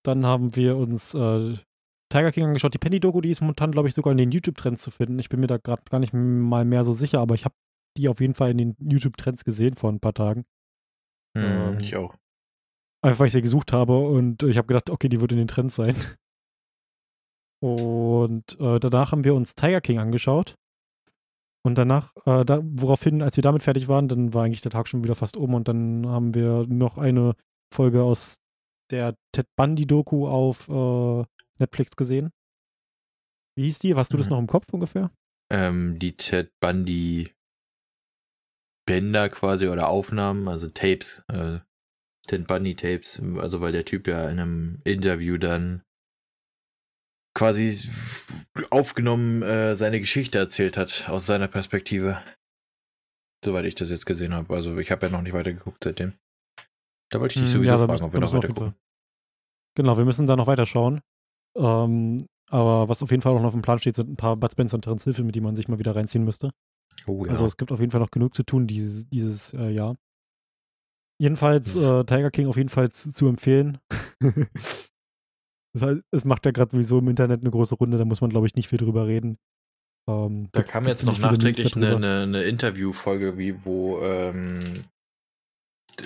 [0.05, 1.57] Dann haben wir uns äh,
[2.11, 2.75] Tiger King angeschaut.
[2.75, 5.19] Die Penny-Doku, die ist momentan, glaube ich, sogar in den YouTube-Trends zu finden.
[5.19, 7.55] Ich bin mir da gerade gar nicht mal mehr so sicher, aber ich habe
[7.97, 10.45] die auf jeden Fall in den YouTube-Trends gesehen vor ein paar Tagen.
[11.37, 12.15] Ähm, ich auch.
[13.03, 15.49] Einfach weil ich sie gesucht habe und ich habe gedacht, okay, die wird in den
[15.49, 15.95] Trends sein.
[17.61, 20.55] Und äh, danach haben wir uns Tiger King angeschaut.
[21.65, 24.87] Und danach, äh, da, woraufhin, als wir damit fertig waren, dann war eigentlich der Tag
[24.89, 27.35] schon wieder fast um und dann haben wir noch eine
[27.75, 28.39] Folge aus
[28.91, 31.25] der Ted Bundy-Doku auf äh,
[31.59, 32.31] Netflix gesehen.
[33.57, 33.95] Wie hieß die?
[33.97, 34.31] Hast du das Mhm.
[34.35, 35.11] noch im Kopf ungefähr?
[35.51, 37.33] ähm, die Ted Bundy
[38.89, 41.59] Bänder quasi oder Aufnahmen, also Tapes, äh,
[42.27, 45.83] Ted Bundy Tapes, also weil der Typ ja in einem Interview dann
[47.35, 47.89] quasi
[48.71, 52.19] aufgenommen äh, seine Geschichte erzählt hat aus seiner Perspektive.
[53.45, 54.53] Soweit ich das jetzt gesehen habe.
[54.55, 56.15] Also ich habe ja noch nicht weitergeguckt seitdem.
[57.11, 58.75] Da wollte ich dich Hm, sowieso ja, fragen, müssen- ob wir noch weiter gucken.
[59.77, 61.01] Genau, wir müssen da noch weiter schauen.
[61.57, 64.37] Ähm, aber was auf jeden Fall auch noch auf dem Plan steht, sind ein paar
[64.37, 66.51] Bud Spencer und Terence Hill Filme, die man sich mal wieder reinziehen müsste.
[67.07, 67.31] Oh ja.
[67.31, 69.97] Also es gibt auf jeden Fall noch genug zu tun dieses, dieses äh, Jahr.
[71.21, 73.79] Jedenfalls äh, Tiger King auf jeden Fall zu, zu empfehlen.
[75.73, 78.31] das heißt, es macht ja gerade sowieso im Internet eine große Runde, da muss man,
[78.31, 79.39] glaube ich, nicht viel drüber reden.
[80.09, 84.61] Ähm, da kam jetzt noch nachträglich eine, eine, eine Interviewfolge, wie wo ähm,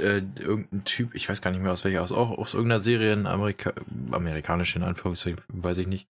[0.01, 3.13] äh, irgendein Typ, ich weiß gar nicht mehr aus welcher, aus, auch aus irgendeiner Serie,
[3.13, 3.73] in Amerika,
[4.11, 6.09] amerikanisch in Anführungszeichen, weiß ich nicht.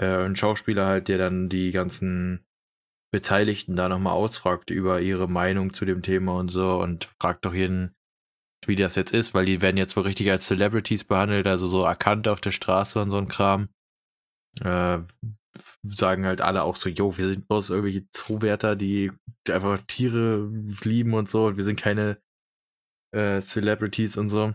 [0.00, 2.44] Äh, ein Schauspieler halt, der dann die ganzen
[3.10, 7.54] Beteiligten da nochmal ausfragt über ihre Meinung zu dem Thema und so und fragt doch
[7.54, 7.94] jeden,
[8.66, 11.84] wie das jetzt ist, weil die werden jetzt wohl richtig als Celebrities behandelt, also so
[11.84, 13.68] erkannt auf der Straße und so ein Kram.
[14.60, 14.98] Äh,
[15.82, 19.12] sagen halt alle auch so, jo, wir sind bloß irgendwelche Zuwärter, die
[19.48, 20.48] einfach Tiere
[20.82, 22.20] lieben und so, und wir sind keine
[23.14, 24.54] äh, Celebrities und so.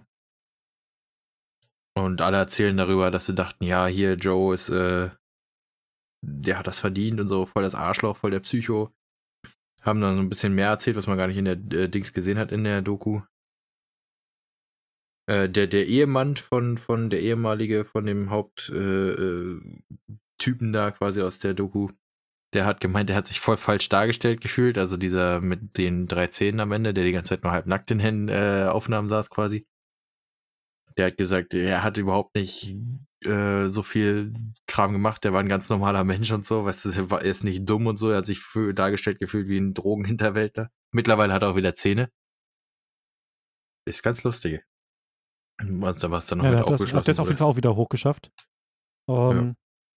[1.96, 5.12] Und alle erzählen darüber, dass sie dachten, ja, hier, Joe ist, äh,
[6.24, 8.92] der hat das verdient und so, voll das Arschloch, voll der Psycho.
[9.82, 12.14] Haben dann so ein bisschen mehr erzählt, was man gar nicht in der äh, Dings
[12.14, 13.22] gesehen hat in der Doku.
[15.28, 21.22] Äh, der, der Ehemann von, von der ehemalige, von dem Haupttypen äh, Typen da quasi
[21.22, 21.90] aus der Doku,
[22.54, 24.78] der hat gemeint, der hat sich voll falsch dargestellt gefühlt.
[24.78, 27.92] Also dieser mit den drei Zähnen am Ende, der die ganze Zeit nur halb nackt
[27.92, 29.66] in den äh, Aufnahmen saß quasi.
[30.98, 32.76] Der hat gesagt, er hat überhaupt nicht
[33.26, 34.34] äh, so viel
[34.68, 35.24] Kram gemacht.
[35.24, 36.66] Der war ein ganz normaler Mensch und so.
[36.66, 38.10] Weißt du, er war- er ist nicht dumm und so.
[38.10, 40.70] Er hat sich für, dargestellt gefühlt wie ein Drogenhinterwäldler.
[40.92, 42.10] Mittlerweile hat er auch wieder Zähne.
[43.88, 44.64] Ist ganz lustig.
[45.62, 47.38] Was da was dann noch Ja, mit der hat das, aufgeschlossen hat das auf jeden
[47.38, 48.32] Fall auch wieder hochgeschafft.
[49.10, 49.56] Ähm,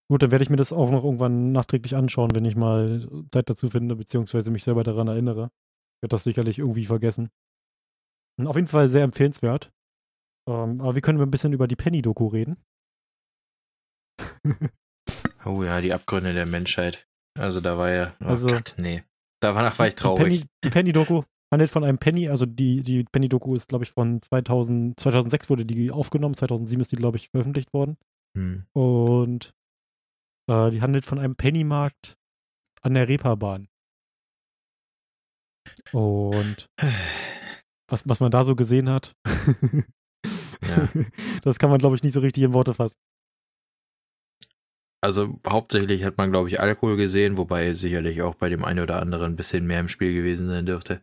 [0.09, 3.51] Gut, dann werde ich mir das auch noch irgendwann nachträglich anschauen, wenn ich mal Zeit
[3.51, 5.47] dazu finde, beziehungsweise mich selber daran erinnere.
[5.99, 7.31] Ich werde das sicherlich irgendwie vergessen.
[8.45, 9.73] Auf jeden Fall sehr empfehlenswert.
[10.49, 12.57] Ähm, aber wir können ein bisschen über die Penny-Doku reden.
[15.45, 17.07] Oh ja, die Abgründe der Menschheit.
[17.39, 19.03] Also da war ja, oh Also- Gott, nee.
[19.41, 20.25] Danach war ich Die traurig.
[20.41, 24.21] Penny- Die Penny-Doku handelt von einem Penny, also die, die Penny-Doku ist, glaube ich, von
[24.23, 27.97] 2000, 2006 wurde die aufgenommen, 2007 ist die, glaube ich, veröffentlicht worden.
[28.37, 28.65] Hm.
[28.73, 29.53] Und
[30.51, 32.17] äh, die handelt von einem Pennymarkt
[32.83, 33.69] an der Reeperbahn.
[35.93, 36.69] Und
[37.89, 39.15] was, was man da so gesehen hat,
[40.67, 40.89] Ja.
[41.43, 42.97] das kann man, glaube ich, nicht so richtig in Worte fassen.
[45.07, 49.01] Also hauptsächlich hat man, glaube ich, Alkohol gesehen, wobei sicherlich auch bei dem einen oder
[49.01, 51.01] anderen ein bisschen mehr im Spiel gewesen sein dürfte.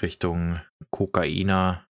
[0.00, 1.86] Richtung Kokaina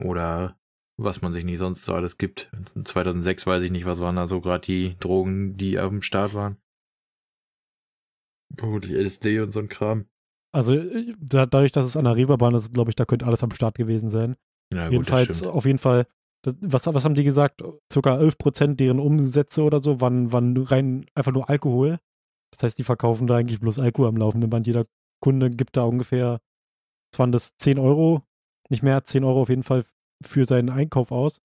[0.00, 0.56] oder
[0.96, 2.52] was man sich nicht sonst so alles gibt.
[2.84, 6.56] 2006 weiß ich nicht, was waren da so gerade die Drogen, die am Start waren.
[8.56, 10.06] Vermutlich LSD und so ein Kram.
[10.54, 13.42] Also äh, da, dadurch, dass es an der Reeperbahn ist, glaube ich, da könnte alles
[13.42, 14.36] am Start gewesen sein.
[14.72, 16.06] Ja, gut, Jedenfalls, auf jeden Fall,
[16.42, 17.62] das, was, was haben die gesagt?
[17.92, 21.98] Circa 11% deren Umsätze oder so waren, waren rein einfach nur Alkohol.
[22.52, 24.66] Das heißt, die verkaufen da eigentlich bloß Alkohol am laufenden Band.
[24.66, 24.84] Jeder
[25.20, 26.40] Kunde gibt da ungefähr,
[27.12, 28.22] was waren das, 10 Euro,
[28.70, 29.84] nicht mehr, 10 Euro auf jeden Fall
[30.24, 31.40] für seinen Einkauf aus.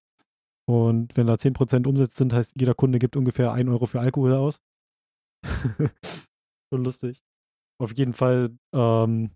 [0.66, 4.34] Und wenn da 10% Umsätze sind, heißt, jeder Kunde gibt ungefähr 1 Euro für Alkohol
[4.34, 4.62] aus.
[6.74, 7.22] Schon lustig.
[7.82, 9.32] Auf jeden Fall, ähm,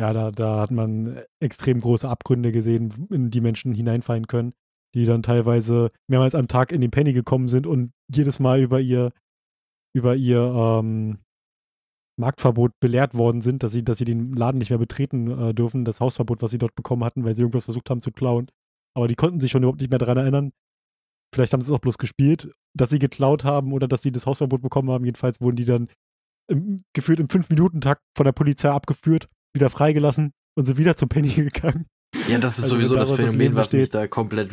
[0.00, 4.52] ja, da, da hat man extrem große Abgründe gesehen, in die Menschen hineinfallen können,
[4.96, 8.80] die dann teilweise mehrmals am Tag in den Penny gekommen sind und jedes Mal über
[8.80, 9.12] ihr,
[9.94, 11.18] über ihr ähm,
[12.18, 15.84] Marktverbot belehrt worden sind, dass sie, dass sie den Laden nicht mehr betreten äh, dürfen,
[15.84, 18.50] das Hausverbot, was sie dort bekommen hatten, weil sie irgendwas versucht haben zu klauen.
[18.96, 20.52] Aber die konnten sich schon überhaupt nicht mehr daran erinnern.
[21.34, 24.24] Vielleicht haben sie es auch bloß gespielt, dass sie geklaut haben oder dass sie das
[24.24, 25.04] Hausverbot bekommen haben.
[25.04, 25.88] Jedenfalls wurden die dann
[26.48, 31.28] im, gefühlt im 5-Minuten-Takt von der Polizei abgeführt, wieder freigelassen und sind wieder zum Penny
[31.34, 31.86] gegangen.
[32.28, 34.50] Ja, das ist Also, sowieso das das Phänomen, was mich da komplett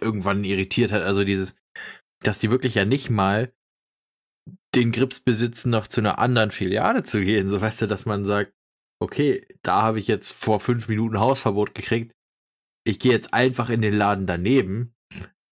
[0.00, 1.02] irgendwann irritiert hat.
[1.02, 1.54] Also dieses,
[2.20, 3.52] dass die wirklich ja nicht mal
[4.74, 7.48] den Grips besitzen, noch zu einer anderen Filiale zu gehen.
[7.48, 8.52] So weißt du, dass man sagt,
[9.00, 12.14] okay, da habe ich jetzt vor fünf Minuten Hausverbot gekriegt.
[12.84, 14.94] Ich gehe jetzt einfach in den Laden daneben.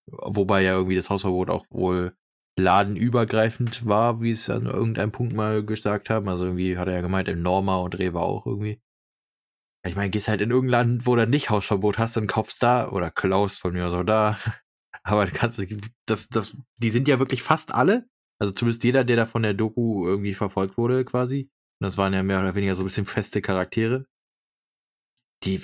[0.07, 2.14] Wobei ja irgendwie das Hausverbot auch wohl
[2.59, 6.28] ladenübergreifend war, wie es an irgendeinem Punkt mal gesagt haben.
[6.28, 8.80] Also irgendwie hat er ja gemeint, im Norma und Rewe auch irgendwie.
[9.87, 12.88] Ich meine, gehst halt in irgendein Land, wo du nicht Hausverbot hast und kaufst da
[12.88, 14.38] oder klaust von mir auch da.
[15.03, 15.62] Aber kannst,
[16.07, 18.09] das, das, die sind ja wirklich fast alle
[18.40, 21.51] Also zumindest jeder, der da von der Doku irgendwie verfolgt wurde, quasi.
[21.81, 24.07] Und das waren ja mehr oder weniger so ein bisschen feste Charaktere.
[25.44, 25.61] Die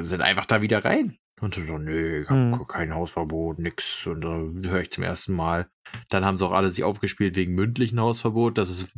[0.00, 1.18] sind einfach da wieder rein.
[1.40, 2.66] Und so, nö, ich hab Mhm.
[2.66, 4.06] kein Hausverbot, nix.
[4.06, 5.70] Und da höre ich zum ersten Mal.
[6.08, 8.58] Dann haben sie auch alle sich aufgespielt wegen mündlichen Hausverbot.
[8.58, 8.88] Das ist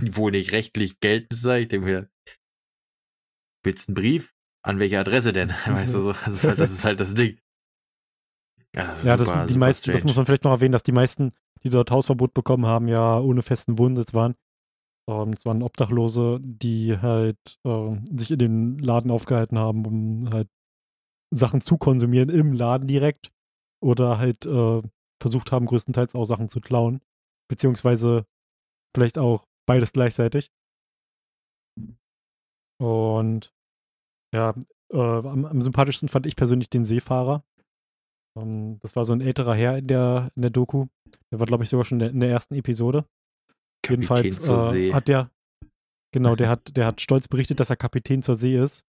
[0.00, 1.62] wohl nicht rechtlich geltend sei.
[1.62, 2.08] Ich denke mir,
[3.62, 4.34] willst du einen Brief?
[4.64, 5.50] An welche Adresse denn?
[5.66, 7.38] Weißt du so, das ist halt das, ist halt das Ding.
[8.74, 10.10] Ja, Ja, das, super- die super meisten, das strange.
[10.10, 13.42] muss man vielleicht noch erwähnen, dass die meisten, die dort Hausverbot bekommen haben, ja ohne
[13.42, 14.34] festen Wohnsitz waren.
[15.08, 20.48] Ähm, es waren Obdachlose, die halt ähm, sich in den Laden aufgehalten haben, um halt
[21.34, 23.32] Sachen zu konsumieren im Laden direkt
[23.82, 24.82] oder halt äh,
[25.20, 27.00] versucht haben, größtenteils auch Sachen zu klauen.
[27.48, 28.26] Beziehungsweise
[28.94, 30.50] vielleicht auch beides gleichzeitig.
[32.82, 33.52] Und
[34.34, 34.54] ja,
[34.92, 37.44] äh, am, am sympathischsten fand ich persönlich den Seefahrer.
[38.36, 40.86] Ähm, das war so ein älterer Herr in der, in der Doku.
[41.30, 43.04] Der war, glaube ich, sogar schon in der, in der ersten Episode.
[43.84, 45.30] Kapitän Jedenfalls äh, hat der,
[46.12, 48.84] genau, der hat, der hat stolz berichtet, dass er Kapitän zur See ist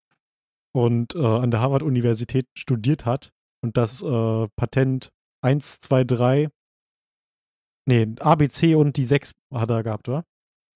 [0.74, 6.48] und äh, an der Harvard-Universität studiert hat und das äh, Patent 1, 2, 3,
[7.86, 10.24] nee, ABC und die 6 hat er gehabt, oder?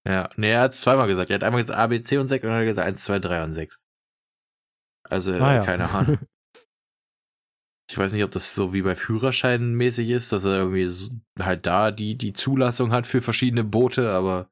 [0.07, 1.29] Ja, nee, er hat es zweimal gesagt.
[1.29, 3.03] Er hat einmal gesagt A, B, C und 6 und dann hat er gesagt 1,
[3.03, 3.79] 2, 3 und 6.
[5.09, 5.65] Also, äh, Ah, ja.
[5.65, 6.17] keine Ahnung.
[7.91, 11.09] Ich weiß nicht, ob das so wie bei Führerscheinen mäßig ist, dass er irgendwie so
[11.37, 14.49] halt da die, die Zulassung hat für verschiedene Boote, aber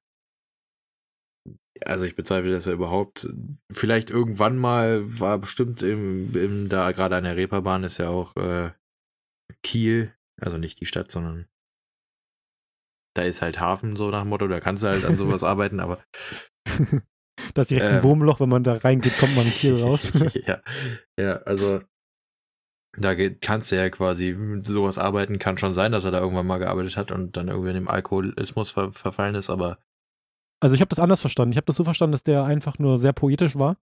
[1.83, 3.27] also ich bezweifle, dass er überhaupt
[3.71, 8.35] vielleicht irgendwann mal war bestimmt im, im da gerade an der Reeperbahn ist ja auch
[8.35, 8.71] äh,
[9.63, 11.47] Kiel, also nicht die Stadt, sondern
[13.13, 15.79] da ist halt Hafen so nach dem Motto, da kannst du halt an sowas arbeiten,
[15.79, 15.99] aber
[17.53, 18.03] das ist direkt ein Ähm.
[18.03, 20.11] Wurmloch, wenn man da reingeht, kommt man hier raus.
[20.45, 20.61] ja,
[21.19, 21.81] ja, also
[22.97, 25.39] da geht, kannst du ja quasi mit sowas arbeiten.
[25.39, 27.87] Kann schon sein, dass er da irgendwann mal gearbeitet hat und dann irgendwie in dem
[27.87, 29.77] Alkoholismus ver verfallen ist, aber
[30.59, 31.53] Also ich habe das anders verstanden.
[31.53, 33.77] Ich habe das so verstanden, dass der einfach nur sehr poetisch war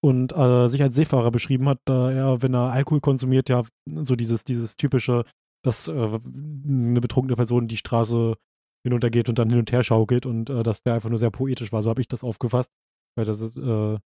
[0.00, 4.16] und äh, sich als Seefahrer beschrieben hat, da er, wenn er Alkohol konsumiert, ja so
[4.16, 5.24] dieses, dieses typische,
[5.62, 8.36] dass äh, eine betrunkene Person die Straße
[8.84, 11.72] hinuntergeht und dann hin und her schaukelt und äh, dass der einfach nur sehr poetisch
[11.72, 11.82] war.
[11.82, 12.70] So habe ich das aufgefasst.
[13.16, 13.98] Weil das ist, äh,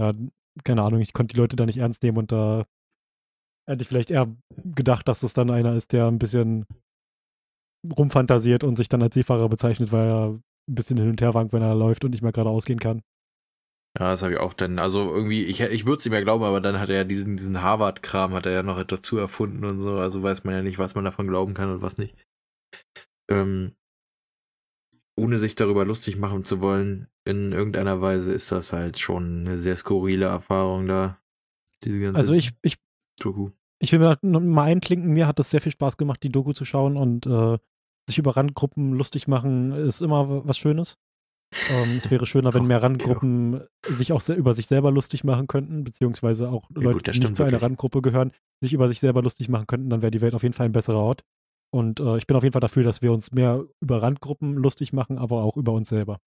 [0.00, 0.14] ja,
[0.64, 2.64] keine Ahnung, ich konnte die Leute da nicht ernst nehmen und da
[3.68, 6.64] hätte ich vielleicht eher gedacht, dass das dann einer ist, der ein bisschen
[7.96, 11.52] rumfantasiert und sich dann als Seefahrer bezeichnet, weil er ein bisschen hin und her wankt,
[11.52, 13.02] wenn er läuft und nicht mehr gerade ausgehen kann.
[13.98, 16.44] ja, das habe ich auch dann, also irgendwie, ich, ich würde es ihm ja glauben,
[16.44, 19.80] aber dann hat er ja diesen, diesen Harvard-Kram, hat er ja noch dazu erfunden und
[19.80, 22.16] so, also weiß man ja nicht, was man davon glauben kann und was nicht.
[23.30, 23.74] Ähm,
[25.18, 29.58] ohne sich darüber lustig machen zu wollen, in irgendeiner Weise ist das halt schon eine
[29.58, 31.18] sehr skurrile Erfahrung da.
[32.14, 32.76] Also ich, ich,
[33.20, 33.50] Doku.
[33.78, 36.64] ich will mir mal einklinken, mir hat es sehr viel Spaß gemacht, die Doku zu
[36.64, 37.58] schauen und äh,
[38.08, 40.96] sich über Randgruppen lustig machen ist immer was Schönes.
[41.70, 45.84] Ähm, es wäre schöner, wenn mehr Randgruppen sich auch über sich selber lustig machen könnten,
[45.84, 47.62] beziehungsweise auch Ja, Leute, gut, das die nicht zu einer.
[47.62, 50.52] Randgruppe gehören, sich über sich selber lustig machen könnten, dann wäre die Welt auf jeden
[50.52, 51.24] Fall ein besserer Ort.
[51.70, 54.92] Und äh, ich bin auf jeden Fall dafür, dass wir uns mehr über Randgruppen lustig
[54.92, 56.20] machen, aber auch über uns selber.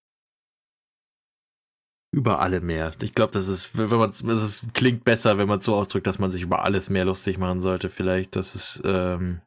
[2.14, 2.94] Über alle mehr.
[3.02, 6.20] Ich glaube, das ist, wenn man es klingt besser, wenn man es so ausdrückt, dass
[6.20, 7.90] man sich über alles mehr lustig machen sollte.
[7.90, 9.42] Vielleicht, dass es ähm,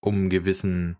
[0.00, 0.96] um einen gewissen,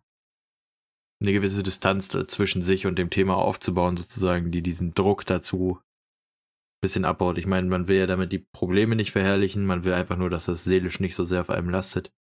[1.23, 6.81] eine gewisse Distanz zwischen sich und dem Thema aufzubauen, sozusagen, die diesen Druck dazu ein
[6.83, 7.39] bisschen abbaut.
[7.39, 10.47] Ich meine, man will ja damit die Probleme nicht verherrlichen, man will einfach nur, dass
[10.47, 12.13] das seelisch nicht so sehr auf einem lastet.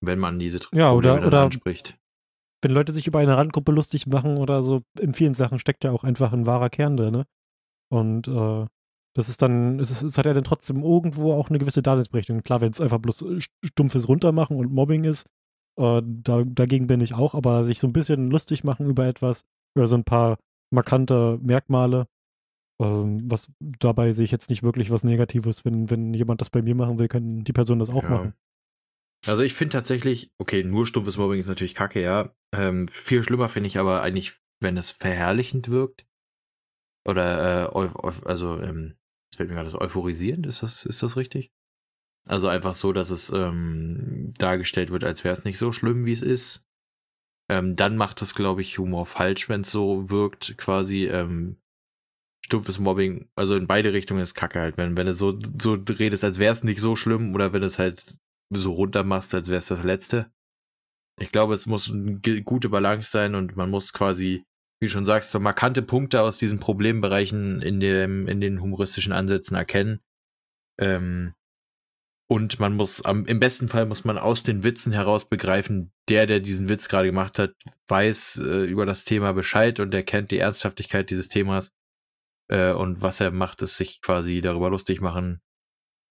[0.00, 1.96] Wenn man diese Ja, oder- oder- anspricht.
[2.62, 5.92] wenn Leute sich über eine Randgruppe lustig machen oder so, in vielen Sachen steckt ja
[5.92, 7.12] auch einfach ein wahrer Kern drin.
[7.12, 7.26] Ne?
[7.90, 8.66] Und äh,
[9.14, 12.42] das ist dann, es, es hat ja dann trotzdem irgendwo auch eine gewisse Daseinsberechtigung.
[12.42, 15.24] Klar, wenn es einfach bloß äh, stumpfes Runtermachen und Mobbing ist,
[15.78, 19.44] äh, da, dagegen bin ich auch, aber sich so ein bisschen lustig machen über etwas,
[19.76, 20.38] über so ein paar
[20.70, 22.06] markante Merkmale,
[22.82, 25.64] ähm, was dabei sehe ich jetzt nicht wirklich was Negatives.
[25.64, 28.10] Wenn, wenn jemand das bei mir machen will, kann die Person das auch Ja.
[28.10, 28.34] machen.
[29.24, 32.34] Also ich finde tatsächlich, okay, nur stumpfes Mobbing ist natürlich kacke, ja.
[32.52, 36.06] Ähm, viel schlimmer finde ich aber eigentlich, wenn es verherrlichend wirkt.
[37.04, 37.90] Oder, äh,
[38.24, 38.96] also, ähm,
[39.28, 41.52] jetzt fällt mir gerade das euphorisierend, ist das, ist das richtig?
[42.26, 46.12] Also einfach so, dass es ähm, dargestellt wird, als wäre es nicht so schlimm, wie
[46.12, 46.64] es ist.
[47.48, 51.06] Ähm, dann macht es, glaube ich, Humor falsch, wenn es so wirkt, quasi.
[51.06, 51.60] Ähm,
[52.46, 56.22] stumpfes Mobbing, also in beide Richtungen ist Kacke halt, wenn, wenn du so, so redest,
[56.22, 58.18] als wäre es nicht so schlimm, oder wenn es halt
[58.50, 60.30] so runter machst, als wäre es das Letzte.
[61.18, 64.44] Ich glaube, es muss eine gute Balance sein und man muss quasi,
[64.80, 69.12] wie du schon sagst, so markante Punkte aus diesen Problembereichen in dem, in den humoristischen
[69.12, 70.00] Ansätzen erkennen.
[70.78, 71.34] Ähm,
[72.28, 76.26] und man muss, am, im besten Fall muss man aus den Witzen heraus begreifen, der,
[76.26, 77.54] der diesen Witz gerade gemacht hat,
[77.86, 81.70] weiß äh, über das Thema Bescheid und er kennt die Ernsthaftigkeit dieses Themas.
[82.48, 85.40] Äh, und was er macht, ist sich quasi darüber lustig machen,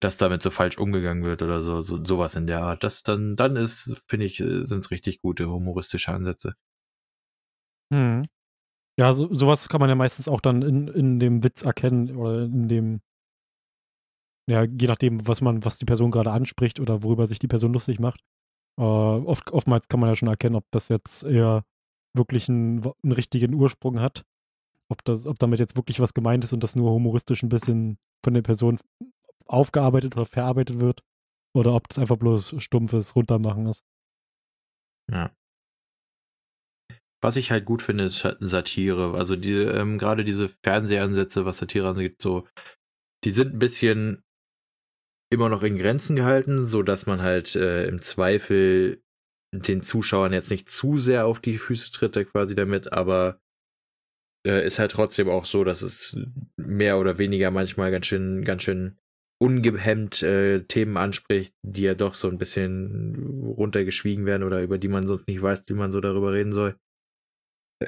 [0.00, 2.84] dass damit so falsch umgegangen wird oder so, so sowas in der Art.
[2.84, 6.54] Das dann, dann ist, finde ich, äh, sind es richtig gute humoristische Ansätze.
[7.92, 8.22] Hm.
[8.98, 12.44] Ja, so, sowas kann man ja meistens auch dann in, in dem Witz erkennen oder
[12.44, 13.00] in dem,
[14.48, 17.72] ja, je nachdem, was man, was die Person gerade anspricht oder worüber sich die Person
[17.72, 18.20] lustig macht.
[18.78, 21.64] Äh, oft, oftmals kann man ja schon erkennen, ob das jetzt eher
[22.14, 24.24] wirklich einen, einen richtigen Ursprung hat.
[24.88, 27.98] Ob, das, ob damit jetzt wirklich was gemeint ist und das nur humoristisch ein bisschen
[28.24, 28.78] von der Person
[29.46, 31.02] aufgearbeitet oder verarbeitet wird.
[31.54, 33.82] Oder ob das einfach bloß stumpfes Runtermachen ist.
[35.10, 35.34] Ja.
[37.22, 39.14] Was ich halt gut finde, ist Satire.
[39.14, 42.46] Also die, ähm, gerade diese Fernsehansätze, was Satire angeht, so,
[43.24, 44.22] die sind ein bisschen
[45.32, 49.02] immer noch in Grenzen gehalten, so dass man halt äh, im Zweifel
[49.52, 53.40] den Zuschauern jetzt nicht zu sehr auf die Füße tritt, quasi damit, aber
[54.46, 56.16] äh, ist halt trotzdem auch so, dass es
[56.56, 58.98] mehr oder weniger manchmal ganz schön, ganz schön
[59.38, 64.88] ungehemmt äh, Themen anspricht, die ja doch so ein bisschen runtergeschwiegen werden oder über die
[64.88, 66.76] man sonst nicht weiß, wie man so darüber reden soll.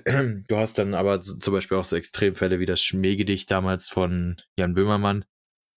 [0.05, 4.75] Du hast dann aber zum Beispiel auch so Extremfälle wie das Schmähgedicht damals von Jan
[4.75, 5.25] Böhmermann,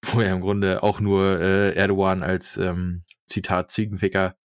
[0.06, 4.36] wo er im Grunde auch nur äh, Erdogan als ähm, Zitat Ziegenficker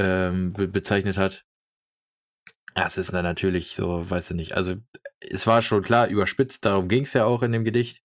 [0.00, 1.44] ähm, be bezeichnet hat.
[2.74, 4.54] Das ist dann natürlich so, weißt du nicht.
[4.54, 4.76] Also
[5.20, 8.03] es war schon klar überspitzt, darum ging es ja auch in dem Gedicht.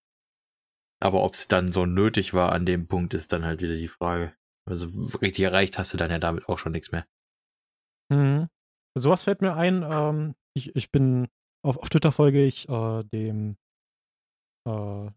[1.00, 3.88] Aber ob es dann so nötig war an dem Punkt, ist dann halt wieder die
[3.88, 4.34] Frage.
[4.66, 4.86] Also
[5.18, 7.06] richtig erreicht hast du dann ja damit auch schon nichts mehr.
[8.10, 8.48] Mhm.
[8.94, 9.82] Sowas fällt mir ein.
[9.82, 11.28] Ähm, ich, ich bin
[11.62, 13.56] auf, auf Twitter folge ich äh, dem
[14.66, 15.10] äh,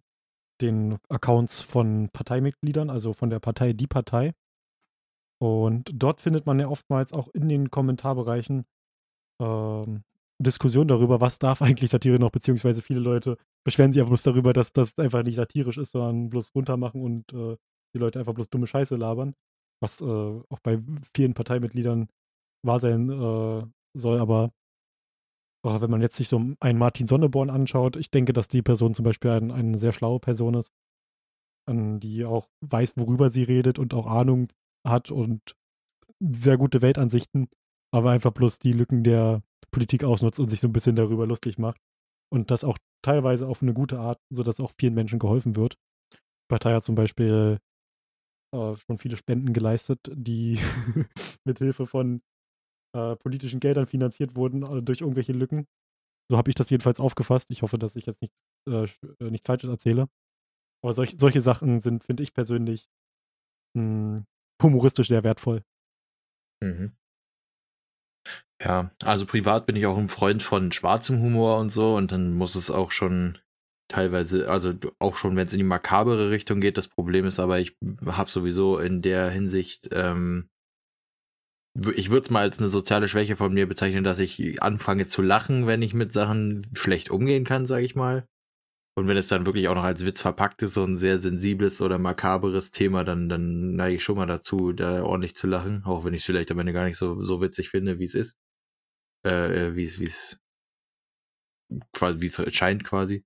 [0.61, 4.33] den Accounts von Parteimitgliedern, also von der Partei Die Partei.
[5.41, 8.65] Und dort findet man ja oftmals auch in den Kommentarbereichen
[9.41, 10.03] ähm,
[10.39, 14.53] Diskussion darüber, was darf eigentlich Satire noch, beziehungsweise viele Leute beschweren sich einfach bloß darüber,
[14.53, 17.57] dass das einfach nicht satirisch ist, sondern bloß runtermachen und äh,
[17.93, 19.35] die Leute einfach bloß dumme Scheiße labern,
[19.81, 20.79] was äh, auch bei
[21.15, 22.09] vielen Parteimitgliedern
[22.65, 24.51] wahr sein äh, soll, aber
[25.63, 28.93] oh, wenn man jetzt sich so einen Martin Sonneborn anschaut, ich denke, dass die Person
[28.93, 30.71] zum Beispiel ein, eine sehr schlaue Person ist,
[31.69, 34.49] die auch weiß, worüber sie redet und auch Ahnung
[34.85, 35.55] hat und
[36.19, 37.47] sehr gute Weltansichten,
[37.93, 41.59] aber einfach bloß die Lücken der Politik ausnutzt und sich so ein bisschen darüber lustig
[41.59, 41.79] macht.
[42.31, 45.77] Und das auch teilweise auf eine gute Art, sodass auch vielen Menschen geholfen wird.
[46.13, 47.59] Die Partei hat zum Beispiel
[48.53, 50.59] äh, schon viele Spenden geleistet, die
[51.45, 52.21] mit Hilfe von
[52.95, 55.67] äh, politischen Geldern finanziert wurden äh, durch irgendwelche Lücken.
[56.31, 57.51] So habe ich das jedenfalls aufgefasst.
[57.51, 58.87] Ich hoffe, dass ich jetzt nichts, äh,
[59.19, 60.09] äh, nichts Falsches erzähle.
[60.83, 62.89] Aber solch, solche Sachen sind, finde ich persönlich,
[63.77, 63.83] mh,
[64.17, 64.25] hm,
[64.61, 65.63] humoristisch sehr wertvoll.
[66.63, 66.95] Mhm.
[68.63, 72.33] Ja, also privat bin ich auch ein Freund von schwarzem Humor und so und dann
[72.33, 73.37] muss es auch schon
[73.89, 76.77] teilweise, also auch schon, wenn es in die makabere Richtung geht.
[76.77, 80.49] Das Problem ist aber, ich habe sowieso in der Hinsicht ähm,
[81.95, 85.21] ich würde es mal als eine soziale Schwäche von mir bezeichnen, dass ich anfange zu
[85.21, 88.27] lachen, wenn ich mit Sachen schlecht umgehen kann, sage ich mal.
[88.95, 91.81] Und wenn es dann wirklich auch noch als Witz verpackt ist, so ein sehr sensibles
[91.81, 96.05] oder makaberes Thema, dann, dann neige ich schon mal dazu, da ordentlich zu lachen, auch
[96.05, 98.37] wenn ich es vielleicht am Ende gar nicht so, so witzig finde, wie es ist.
[99.25, 100.39] Äh, äh wie es, wie es,
[101.93, 103.23] quasi, wie es scheint quasi.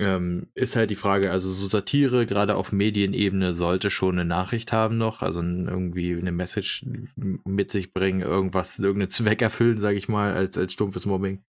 [0.00, 4.72] Ähm, ist halt die Frage, also so Satire, gerade auf Medienebene, sollte schon eine Nachricht
[4.72, 6.84] haben noch, also irgendwie eine Message
[7.16, 11.44] mit sich bringen, irgendwas, irgendeinen Zweck erfüllen, sage ich mal, als, als stumpfes Mobbing.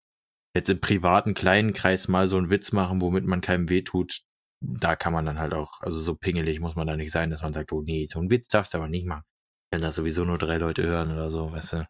[0.55, 4.21] Jetzt im privaten kleinen Kreis mal so einen Witz machen, womit man keinem wehtut,
[4.61, 7.41] da kann man dann halt auch, also so pingelig muss man da nicht sein, dass
[7.41, 9.23] man sagt, oh nee, so einen Witz darfst du aber nicht machen.
[9.71, 11.87] Wenn das sowieso nur drei Leute hören oder so, weißt du.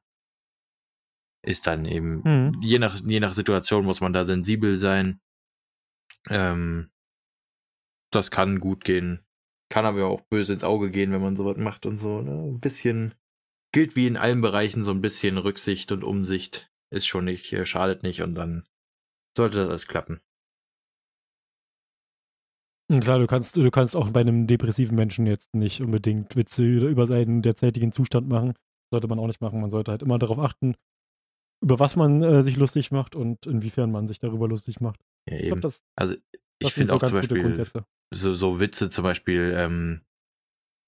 [1.45, 2.61] Ist dann eben, mhm.
[2.61, 5.19] je, nach, je nach Situation muss man da sensibel sein
[6.29, 6.89] ähm,
[8.11, 9.25] das kann gut gehen.
[9.69, 12.21] Kann aber auch böse ins Auge gehen, wenn man sowas macht und so.
[12.21, 12.31] Ne?
[12.31, 13.15] Ein bisschen
[13.71, 16.71] gilt wie in allen Bereichen so ein bisschen Rücksicht und Umsicht.
[16.91, 18.67] Ist schon nicht, äh, schadet nicht und dann
[19.35, 20.21] sollte das alles klappen.
[22.99, 27.07] Klar, du kannst, du kannst auch bei einem depressiven Menschen jetzt nicht unbedingt Witze über
[27.07, 28.53] seinen derzeitigen Zustand machen.
[28.91, 29.61] Sollte man auch nicht machen.
[29.61, 30.75] Man sollte halt immer darauf achten,
[31.63, 34.99] über was man äh, sich lustig macht und inwiefern man sich darüber lustig macht.
[35.27, 35.43] Ja, eben.
[35.43, 36.15] Ich glaub, das, also
[36.59, 37.65] ich finde so auch zum Beispiel
[38.13, 40.01] so, so Witze zum Beispiel ähm,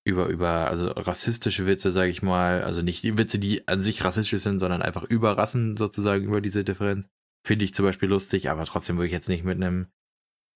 [0.05, 4.03] über, über, also rassistische Witze, sage ich mal, also nicht die Witze, die an sich
[4.03, 7.09] rassistisch sind, sondern einfach über Rassen sozusagen, über diese Differenz.
[7.45, 9.87] Finde ich zum Beispiel lustig, aber trotzdem würde ich jetzt nicht mit einem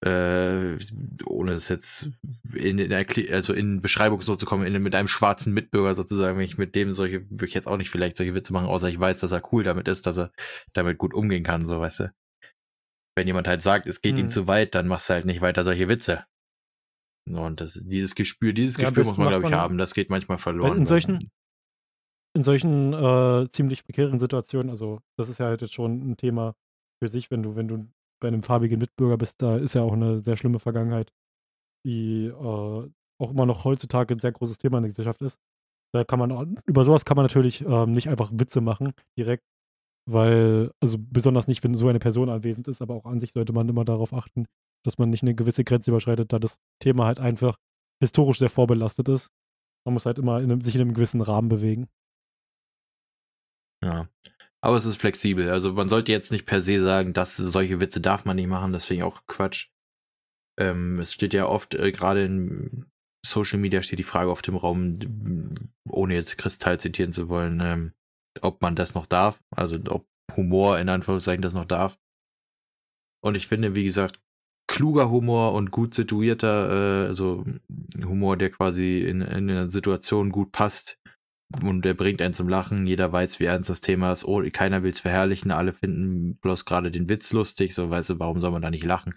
[0.01, 0.77] äh,
[1.25, 2.09] ohne das jetzt
[2.53, 2.93] in, in
[3.33, 6.91] also in Beschreibungsnot zu kommen, in, mit einem schwarzen Mitbürger sozusagen, wenn ich mit dem
[6.91, 9.41] solche, würde ich jetzt auch nicht vielleicht solche Witze machen, außer ich weiß, dass er
[9.51, 10.31] cool damit ist, dass er
[10.73, 12.13] damit gut umgehen kann, so weißt du.
[13.17, 14.31] Wenn jemand halt sagt, es geht ihm Hm.
[14.31, 16.23] zu weit, dann machst du halt nicht weiter solche Witze.
[17.29, 19.77] Und das, dieses Gespür, dieses Ja, Gespür muss man, glaube ich, man- haben.
[19.77, 20.77] Das geht manchmal verloren.
[20.77, 21.29] in solchen-
[22.35, 26.55] in solchen äh, ziemlich prekären Situationen, also das ist ja halt jetzt schon ein Thema
[27.01, 29.93] für sich, wenn du, wenn du bei einem farbigen Mitbürger bist, da ist ja auch
[29.93, 31.11] eine sehr schlimme Vergangenheit,
[31.85, 32.33] die äh,
[33.21, 35.39] auch immer noch heutzutage ein sehr großes Thema in der Gesellschaft ist.
[35.93, 39.43] Da kann man, über sowas kann man natürlich ähm, nicht einfach Witze machen, direkt,
[40.07, 43.53] weil, also besonders nicht, wenn so eine Person anwesend ist, aber auch an sich sollte
[43.53, 44.45] man immer darauf achten,
[44.85, 47.57] dass man nicht eine gewisse Grenze überschreitet, da das Thema halt einfach
[48.01, 49.29] historisch sehr vorbelastet ist.
[49.85, 51.87] Man muss halt immer in einem, sich in einem gewissen Rahmen bewegen.
[53.83, 54.09] Ja.
[54.61, 55.49] Aber es ist flexibel.
[55.49, 58.73] Also man sollte jetzt nicht per se sagen, dass solche Witze darf man nicht machen.
[58.73, 59.69] Das finde ich auch Quatsch.
[60.59, 62.85] Ähm, es steht ja oft, äh, gerade in
[63.25, 64.99] Social Media steht die Frage auf dem Raum,
[65.89, 67.93] ohne jetzt Kristall zitieren zu wollen, ähm,
[68.41, 69.41] ob man das noch darf.
[69.55, 71.97] Also ob Humor in Anführungszeichen das noch darf.
[73.21, 74.21] Und ich finde, wie gesagt,
[74.69, 77.43] kluger Humor und gut situierter, äh, also
[77.97, 80.98] Humor, der quasi in, in einer Situation gut passt,
[81.63, 82.85] und der bringt einen zum Lachen.
[82.85, 84.23] Jeder weiß, wie ernst das Thema ist.
[84.23, 85.51] Oh, keiner will es verherrlichen.
[85.51, 87.73] Alle finden bloß gerade den Witz lustig.
[87.73, 89.15] So, weißt du, warum soll man da nicht lachen?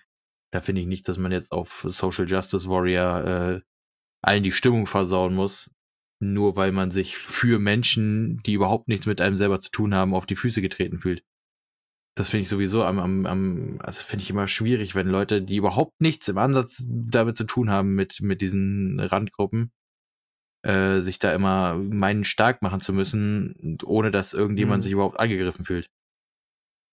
[0.50, 3.60] Da finde ich nicht, dass man jetzt auf Social Justice Warrior äh,
[4.22, 5.70] allen die Stimmung versauen muss.
[6.20, 10.14] Nur weil man sich für Menschen, die überhaupt nichts mit einem selber zu tun haben,
[10.14, 11.22] auf die Füße getreten fühlt.
[12.14, 15.56] Das finde ich sowieso am, am, am also finde ich immer schwierig, wenn Leute, die
[15.56, 19.72] überhaupt nichts im Ansatz damit zu tun haben, mit, mit diesen Randgruppen,
[20.62, 24.82] äh, sich da immer meinen stark machen zu müssen, ohne dass irgendjemand Mhm.
[24.82, 25.86] sich überhaupt angegriffen fühlt.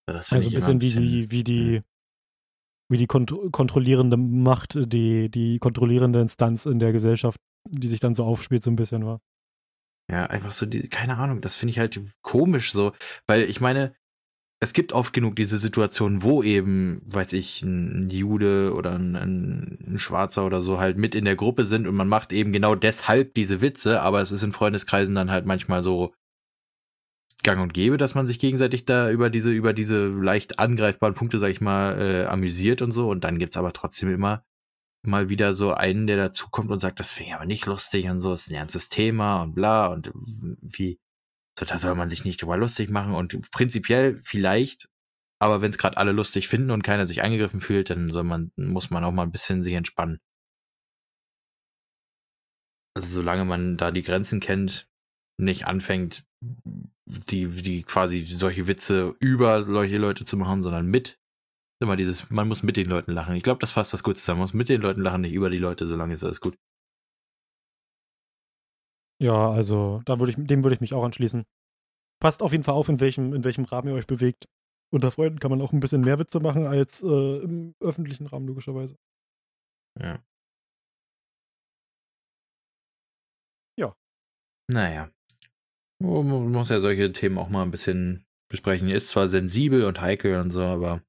[0.06, 1.80] Das Also ein ich immer bisschen, wie die, wie die,
[2.90, 8.14] wie die kont kontrollierende Macht, die, die kontrollierende Instanz in der Gesellschaft, die sich dann
[8.14, 9.20] so aufspielt, so ein bisschen war.
[10.10, 12.92] Ja, einfach so, die, keine Ahnung, das finde ich halt komisch so,
[13.28, 13.94] weil ich meine,
[14.62, 19.98] es gibt oft genug diese Situationen, wo eben, weiß ich, ein Jude oder ein, ein,
[19.98, 23.32] Schwarzer oder so halt mit in der Gruppe sind und man macht eben genau deshalb
[23.34, 26.12] diese Witze, aber es ist in Freundeskreisen dann halt manchmal so
[27.42, 31.38] gang und gäbe, dass man sich gegenseitig da über diese, über diese leicht angreifbaren Punkte,
[31.38, 33.08] sag ich mal, äh, amüsiert und so.
[33.08, 34.44] Und dann gibt's aber trotzdem immer
[35.02, 38.20] mal wieder so einen, der dazukommt und sagt, das finde ich aber nicht lustig und
[38.20, 40.12] so, ist ein ernstes Thema und bla und
[40.60, 40.98] wie,
[41.58, 44.88] so, da soll man sich nicht drüber lustig machen und prinzipiell vielleicht,
[45.40, 48.52] aber wenn es gerade alle lustig finden und keiner sich angegriffen fühlt, dann soll man,
[48.56, 50.20] muss man auch mal ein bisschen sich entspannen.
[52.96, 54.88] Also solange man da die Grenzen kennt,
[55.38, 61.18] nicht anfängt, die, die quasi solche Witze über solche Leute zu machen, sondern mit.
[61.82, 63.34] Immer dieses, man muss mit den Leuten lachen.
[63.36, 64.40] Ich glaube, das fasst das gut zusammen.
[64.40, 66.58] Man muss mit den Leuten lachen, nicht über die Leute, solange ist alles gut.
[69.20, 71.44] Ja, also da würde ich, dem würde ich mich auch anschließen.
[72.20, 74.48] Passt auf jeden Fall auf, in welchem, in welchem Rahmen ihr euch bewegt.
[74.92, 78.46] Unter Freunden kann man auch ein bisschen mehr Witze machen als äh, im öffentlichen Rahmen,
[78.46, 78.96] logischerweise.
[80.00, 80.22] Ja.
[83.76, 83.94] Ja.
[84.68, 85.10] Naja.
[86.00, 88.88] Man muss ja solche Themen auch mal ein bisschen besprechen.
[88.88, 91.02] Ist zwar sensibel und heikel und so, aber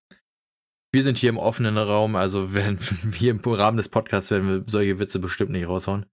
[0.93, 4.63] wir sind hier im offenen Raum, also werden wir im Rahmen des Podcasts werden wir
[4.67, 6.05] solche Witze bestimmt nicht raushauen.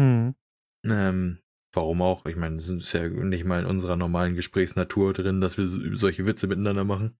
[0.00, 0.34] Hm.
[0.84, 1.38] Ähm,
[1.74, 2.26] warum auch?
[2.26, 5.94] Ich meine, es ist ja nicht mal in unserer normalen Gesprächsnatur drin, dass wir so-
[5.94, 7.18] solche Witze miteinander machen.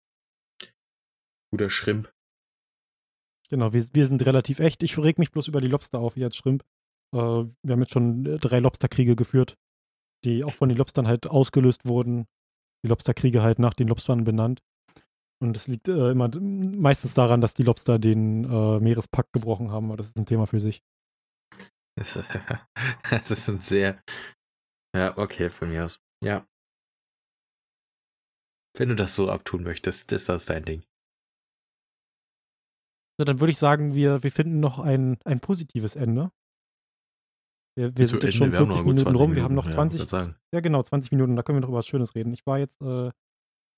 [1.52, 2.12] Guter Schrimp.
[3.50, 4.82] Genau, wir, wir sind relativ echt.
[4.82, 6.62] Ich reg mich bloß über die Lobster auf, wie als Schrimp.
[7.12, 9.56] Äh, wir haben jetzt schon äh, drei Lobsterkriege geführt,
[10.24, 12.26] die auch von den Lobstern halt ausgelöst wurden.
[12.84, 14.62] Die Lobsterkriege halt nach den Lobstern benannt.
[15.42, 19.86] Und es liegt äh, immer meistens daran, dass die Lobster den äh, Meerespakt gebrochen haben,
[19.86, 20.82] aber das ist ein Thema für sich.
[23.10, 24.02] Das ist, ein sehr.
[24.96, 26.00] Ja, okay, von mir aus.
[26.24, 26.46] Ja.
[28.76, 30.84] Wenn du das so abtun möchtest, ist das dein Ding.
[33.18, 36.32] Ja, dann würde ich sagen, wir, wir finden noch ein, ein positives Ende.
[37.76, 39.42] Wir, wir sind jetzt Ende, schon wir haben 40 noch gut Minuten 20 rum, wir
[39.42, 40.36] haben noch ja, 20, wollte sagen.
[40.54, 42.32] ja genau, 20 Minuten, da können wir noch über was Schönes reden.
[42.32, 43.10] Ich war jetzt äh,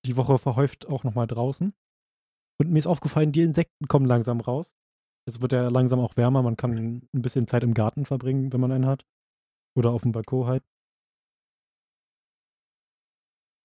[0.05, 1.73] die Woche verhäuft auch nochmal draußen
[2.59, 4.75] und mir ist aufgefallen, die Insekten kommen langsam raus.
[5.25, 8.59] Es wird ja langsam auch wärmer, man kann ein bisschen Zeit im Garten verbringen, wenn
[8.59, 9.05] man einen hat.
[9.75, 10.63] Oder auf dem Balkon halt.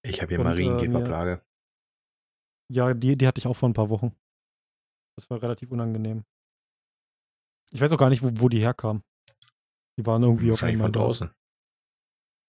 [0.05, 1.45] Ich habe hier Und, äh, Marienkäferplage.
[2.71, 4.15] Ja, die, die hatte ich auch vor ein paar Wochen.
[5.17, 6.25] Das war relativ unangenehm.
[7.73, 9.03] Ich weiß auch gar nicht, wo, wo die herkamen.
[9.99, 11.31] Die waren irgendwie Wahrscheinlich einmal von draußen.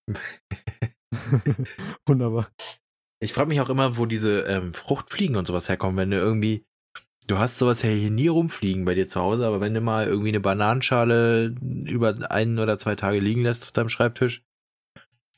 [2.05, 2.51] Wunderbar.
[3.21, 6.65] Ich frage mich auch immer, wo diese ähm, Fruchtfliegen und sowas herkommen, wenn du irgendwie
[7.29, 10.07] Du hast sowas ja hier nie rumfliegen bei dir zu Hause, aber wenn du mal
[10.07, 11.53] irgendwie eine Bananenschale
[11.85, 14.41] über einen oder zwei Tage liegen lässt auf deinem Schreibtisch,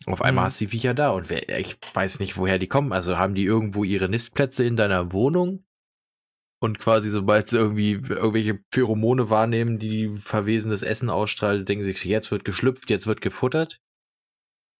[0.05, 0.45] auf einmal Mhm.
[0.45, 2.93] hast du die Viecher da und wer, ich weiß nicht, woher die kommen.
[2.93, 5.65] Also haben die irgendwo ihre Nistplätze in deiner Wohnung?
[6.63, 12.31] Und quasi, sobald sie irgendwie irgendwelche Pheromone wahrnehmen, die verwesenes Essen ausstrahlen, denken sich, jetzt
[12.31, 13.81] wird geschlüpft, jetzt wird gefuttert.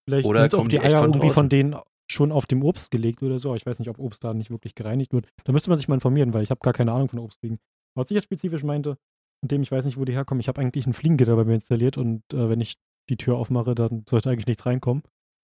[0.07, 1.76] Vielleicht Oder sind auch die die Eier irgendwie von denen
[2.12, 3.55] schon auf dem Obst gelegt oder so.
[3.55, 5.28] Ich weiß nicht, ob Obst da nicht wirklich gereinigt wird.
[5.43, 7.59] Da müsste man sich mal informieren, weil ich habe gar keine Ahnung von Obstfliegen.
[7.95, 8.97] Was ich jetzt spezifisch meinte,
[9.41, 11.97] indem ich weiß nicht, wo die herkommen, ich habe eigentlich ein Fliegengitter bei mir installiert
[11.97, 12.76] und äh, wenn ich
[13.09, 15.03] die Tür aufmache, dann sollte eigentlich nichts reinkommen.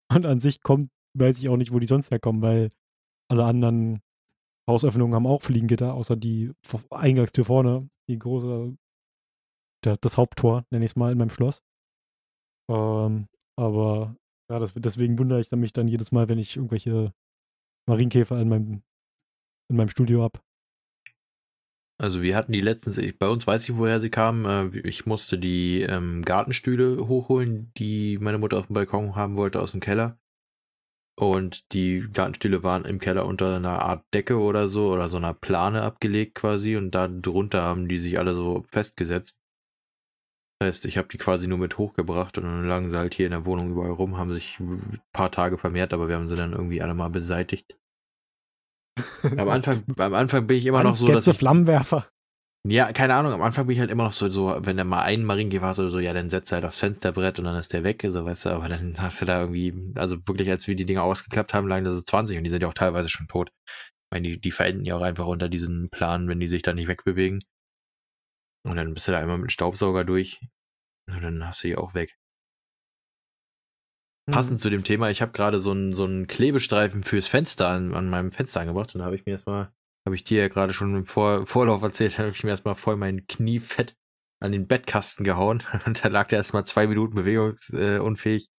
[0.13, 2.69] Und an sich kommt, weiß ich auch nicht, wo die sonst herkommen, weil
[3.29, 4.01] alle anderen
[4.69, 6.51] Hausöffnungen haben auch Fliegengitter, außer die
[6.89, 8.77] Eingangstür vorne, die große,
[9.81, 11.61] das Haupttor, nenne ich es mal, in meinem Schloss.
[12.69, 14.15] Ähm, aber
[14.49, 17.13] ja, das, deswegen wundere ich mich dann jedes Mal, wenn ich irgendwelche
[17.87, 18.83] Marienkäfer in meinem,
[19.69, 20.39] in meinem Studio habe.
[21.99, 24.45] Also wir hatten die letztens, ich, bei uns weiß ich, woher sie kamen.
[24.45, 29.59] Äh, ich musste die ähm, Gartenstühle hochholen, die meine Mutter auf dem Balkon haben wollte
[29.59, 30.19] aus dem Keller.
[31.19, 35.33] Und die Gartenstühle waren im Keller unter einer Art Decke oder so oder so einer
[35.33, 39.36] Plane abgelegt quasi und da drunter haben die sich alle so festgesetzt.
[40.59, 43.27] Das heißt, ich habe die quasi nur mit hochgebracht und dann lagen sie halt hier
[43.27, 46.35] in der Wohnung überall rum, haben sich ein paar Tage vermehrt, aber wir haben sie
[46.35, 47.77] dann irgendwie alle mal beseitigt.
[49.37, 52.09] Am Anfang, am Anfang bin ich immer noch so, dass ich, Flammenwerfer.
[52.67, 55.03] ja, keine Ahnung, am Anfang bin ich halt immer noch so, so wenn da mal
[55.03, 57.73] ein Marienkäfer hast oder so, ja, dann setzt er halt aufs Fensterbrett und dann ist
[57.73, 60.75] der weg, so, weißt du, aber dann hast du da irgendwie, also wirklich, als wir
[60.75, 63.27] die Dinger ausgeklappt haben, lagen da so 20 und die sind ja auch teilweise schon
[63.27, 63.51] tot.
[64.09, 66.73] Ich meine, die, die verenden ja auch einfach unter diesen Planen, wenn die sich da
[66.73, 67.43] nicht wegbewegen.
[68.67, 70.41] Und dann bist du da immer mit dem Staubsauger durch
[71.09, 72.17] und dann hast du die auch weg.
[74.29, 74.33] Hm.
[74.33, 77.93] Passend zu dem Thema, ich habe gerade so einen so einen Klebestreifen fürs Fenster an,
[77.95, 79.71] an meinem Fenster angebracht und da habe ich mir erstmal,
[80.05, 82.97] habe ich dir ja gerade schon im Vor Vorlauf erzählt, habe ich mir erstmal voll
[82.97, 83.95] mein Knie fett
[84.39, 88.49] an den Bettkasten gehauen und da lag der erstmal zwei Minuten bewegungsunfähig.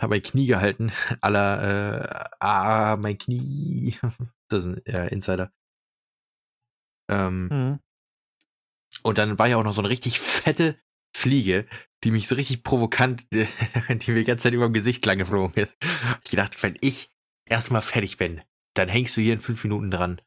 [0.00, 3.98] Habe mein Knie gehalten, aller äh, ah, mein Knie.
[4.48, 5.52] Das ist ein äh, Insider.
[7.10, 7.78] Ähm, Hm.
[9.02, 10.78] Und dann war ja auch noch so eine richtig fette
[11.14, 11.66] Fliege,
[12.04, 15.62] die mich so richtig provokant, die mir die ganze Zeit über dem Gesicht lang geflogen
[15.62, 15.76] ist.
[16.24, 17.10] Ich gedacht, wenn ich
[17.46, 18.42] erstmal fertig bin,
[18.74, 20.20] dann hängst du hier in fünf Minuten dran.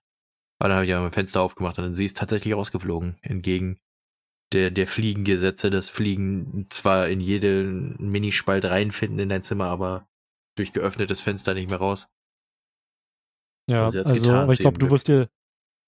[0.59, 3.17] Aber dann habe ich ja mein Fenster aufgemacht und dann sie ist tatsächlich rausgeflogen.
[3.21, 3.79] Entgegen
[4.53, 10.07] der, der Fliegengesetze, dass Fliegen zwar in jeden Minispalt reinfinden in dein Zimmer, aber
[10.57, 12.09] durch geöffnetes Fenster nicht mehr raus.
[13.69, 15.29] Ja, Also also, getan, aber ich glaube, du wirst dir,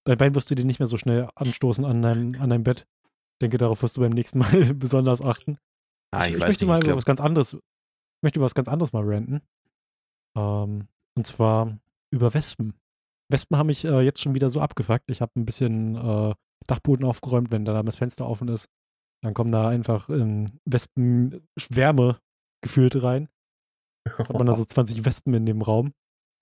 [0.04, 2.86] dein Bein wirst du dir nicht mehr so schnell anstoßen an deinem, an deinem Bett.
[3.34, 5.58] Ich denke, darauf wirst du beim nächsten Mal besonders achten.
[6.12, 8.54] Ah, ich, ich, möchte nicht, mal ich über was ganz anderes, ich möchte über was
[8.54, 9.42] ganz anderes mal ranten.
[10.36, 11.78] Ähm, und zwar
[12.12, 12.74] über Wespen.
[13.30, 15.10] Wespen haben mich äh, jetzt schon wieder so abgefuckt.
[15.10, 16.34] Ich habe ein bisschen äh,
[16.66, 18.68] Dachboden aufgeräumt, wenn da das Fenster offen ist.
[19.22, 22.18] Dann kommen da einfach ähm, Wespenschwärme
[22.62, 23.28] gefühlt rein.
[24.08, 25.92] Hat man da so 20 Wespen in dem Raum.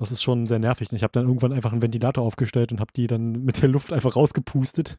[0.03, 0.93] Das ist schon sehr nervig.
[0.93, 3.93] Ich habe dann irgendwann einfach einen Ventilator aufgestellt und habe die dann mit der Luft
[3.93, 4.99] einfach rausgepustet.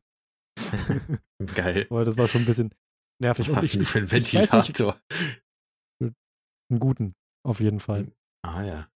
[1.56, 1.88] geil.
[1.90, 2.74] Aber das war schon ein bisschen
[3.22, 3.50] nervig.
[3.50, 4.98] Was hast du für einen weiß nicht, Ventilator?
[6.00, 8.14] einen guten, auf jeden Fall.
[8.44, 8.88] Ah ja.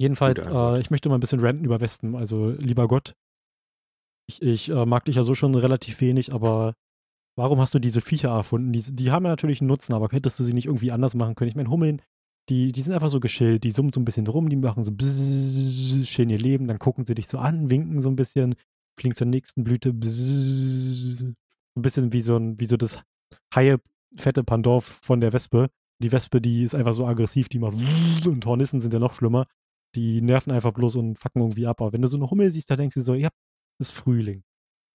[0.00, 0.76] Jedenfalls, Antwort.
[0.76, 2.14] äh, ich möchte mal ein bisschen ranten über Wespen.
[2.14, 3.16] Also, lieber Gott,
[4.28, 6.74] ich, ich äh, mag dich ja so schon relativ wenig, aber
[7.36, 8.72] warum hast du diese Viecher erfunden?
[8.72, 11.34] Die, die haben ja natürlich einen Nutzen, aber hättest du sie nicht irgendwie anders machen
[11.34, 11.48] können?
[11.48, 12.02] Ich meine, Hummeln,
[12.50, 14.90] die, die sind einfach so geschillt, die summen so ein bisschen rum, die machen so
[14.92, 18.56] bzzz, schön ihr Leben, dann gucken sie dich so an, winken so ein bisschen,
[18.98, 22.98] fliegen zur nächsten Blüte, bzzz, so ein bisschen wie so, ein, wie so das
[23.54, 23.80] Haie,
[24.16, 25.70] fette Pandorf von der Wespe.
[26.02, 27.76] Die Wespe, die ist einfach so aggressiv, die macht
[28.26, 29.46] und Hornissen sind ja noch schlimmer.
[29.94, 31.80] Die nerven einfach bloß und fucken irgendwie ab.
[31.80, 33.28] Aber wenn du so eine Hummel siehst, da denkst du so, ja,
[33.78, 34.42] ist Frühling.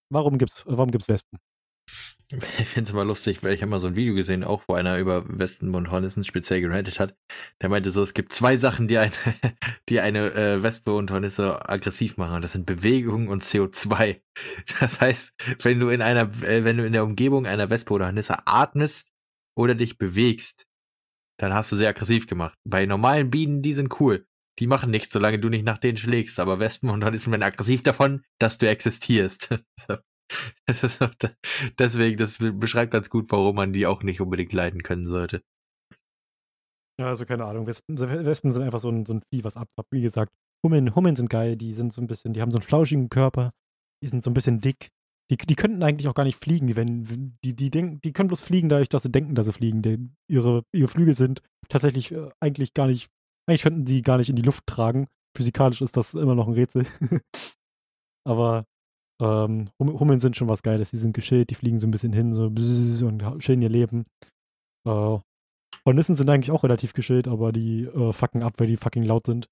[0.10, 1.40] Warum gibt's, warum gibt's Wespen?
[2.30, 4.74] Ich finde es immer lustig, weil ich habe mal so ein Video gesehen, auch wo
[4.74, 7.16] einer über Wespen und Hornissen speziell gerantet hat.
[7.62, 9.12] Der meinte so, es gibt zwei Sachen, die eine,
[9.90, 12.36] die eine äh, Wespe und Hornisse aggressiv machen.
[12.36, 14.22] Und das sind Bewegung und CO2.
[14.80, 18.06] Das heißt, wenn du in einer, äh, wenn du in der Umgebung einer Wespe oder
[18.06, 19.12] Hornisse atmest
[19.56, 20.66] oder dich bewegst,
[21.38, 22.58] dann hast du sehr aggressiv gemacht.
[22.64, 24.26] Bei normalen Bienen, die sind cool.
[24.60, 26.40] Die machen nichts, solange du nicht nach denen schlägst.
[26.40, 29.50] Aber Wespen und Hornissen werden aggressiv davon, dass du existierst.
[30.68, 31.00] Das ist,
[31.78, 35.44] deswegen, das beschreibt ganz gut, warum man die auch nicht unbedingt leiden können sollte.
[37.00, 37.68] Ja, also keine Ahnung.
[37.68, 39.92] Wespen, Wespen sind einfach so ein, so ein Vieh, was abfappt.
[39.92, 41.56] Wie gesagt, Hummeln, Hummeln sind geil.
[41.56, 43.52] Die sind so ein bisschen, die haben so einen flauschigen Körper.
[44.02, 44.90] Die sind so ein bisschen dick.
[45.30, 46.76] Die, die könnten eigentlich auch gar nicht fliegen.
[46.76, 49.82] Wenn, die, die, denken, die können bloß fliegen, dadurch, dass sie denken, dass sie fliegen.
[49.82, 53.10] Die, ihre, ihre Flügel sind tatsächlich äh, eigentlich gar nicht,
[53.48, 55.08] eigentlich könnten sie gar nicht in die Luft tragen.
[55.36, 56.86] Physikalisch ist das immer noch ein Rätsel.
[58.26, 58.66] Aber
[59.22, 60.92] Ähm, Hummeln sind schon was Geiles.
[60.92, 64.06] Die sind geschillt, die fliegen so ein bisschen hin, so und chillen ihr Leben.
[64.88, 65.20] Äh,
[65.86, 69.26] Hornissen sind eigentlich auch relativ geschillt, aber die äh, fucken ab, weil die fucking laut
[69.26, 69.48] sind.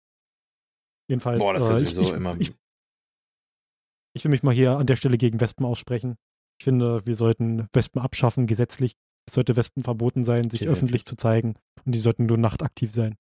[1.08, 1.40] Jedenfalls.
[1.40, 2.36] Boah, das ist äh, sowieso ich, immer.
[2.40, 2.54] Ich,
[4.16, 6.16] ich will mich mal hier an der Stelle gegen Wespen aussprechen.
[6.60, 8.96] Ich finde, wir sollten Wespen abschaffen, gesetzlich.
[9.28, 11.56] Es sollte Wespen verboten sein, sich öffentlich zu zeigen.
[11.86, 13.16] Und die sollten nur nachtaktiv sein.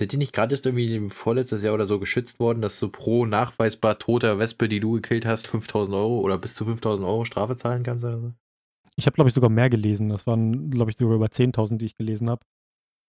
[0.00, 3.26] Sind die nicht gerade erst irgendwie vorletztes Jahr oder so geschützt worden, dass du pro
[3.26, 7.54] nachweisbar toter Wespe, die du gekillt hast, 5000 Euro oder bis zu 5000 Euro Strafe
[7.54, 8.06] zahlen kannst?
[8.06, 8.32] Oder so?
[8.96, 10.08] Ich habe, glaube ich, sogar mehr gelesen.
[10.08, 12.40] Das waren, glaube ich, sogar über 10.000, die ich gelesen habe.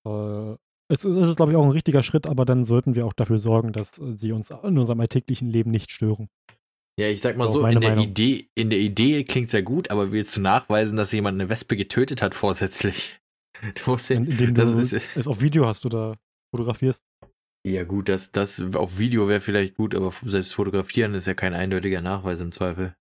[0.06, 0.58] Äh,
[0.94, 3.38] es ist, ist glaube ich, auch ein richtiger Schritt, aber dann sollten wir auch dafür
[3.38, 6.28] sorgen, dass sie uns in unserem alltäglichen Leben nicht stören.
[7.00, 9.92] Ja, ich sag mal so, in der, Idee, in der Idee klingt es ja gut,
[9.92, 13.18] aber willst du nachweisen, dass jemand eine Wespe getötet hat vorsätzlich?
[13.76, 16.18] Du musst ja, Indem du ist, es auf Video hast oder
[16.52, 17.04] fotografierst.
[17.66, 21.54] Ja, gut, das, das auf Video wäre vielleicht gut, aber selbst fotografieren ist ja kein
[21.54, 22.96] eindeutiger Nachweis im Zweifel.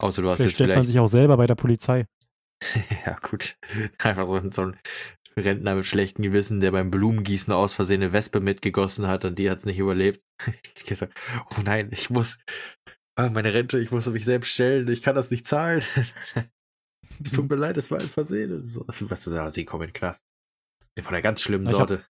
[0.00, 0.78] Außer du hast vielleicht jetzt stellt vielleicht.
[0.78, 2.06] man sich auch selber bei der Polizei.
[3.06, 3.56] ja, gut.
[3.98, 4.76] Einfach so, so ein
[5.36, 9.48] Rentner mit schlechtem Gewissen, der beim Blumengießen aus Versehen eine Wespe mitgegossen hat und die
[9.48, 10.22] hat es nicht überlebt.
[10.76, 11.14] ich gesagt,
[11.50, 12.38] oh nein, ich muss,
[13.16, 15.82] ah, meine Rente, ich muss mich selbst stellen, ich kann das nicht zahlen.
[17.22, 18.62] Es tut mir leid, es war ein Versehen.
[18.62, 19.52] So, was ist das?
[19.52, 20.24] Sie kommen in den Knast.
[20.98, 22.02] Von einer ganz schlimmen Sorte.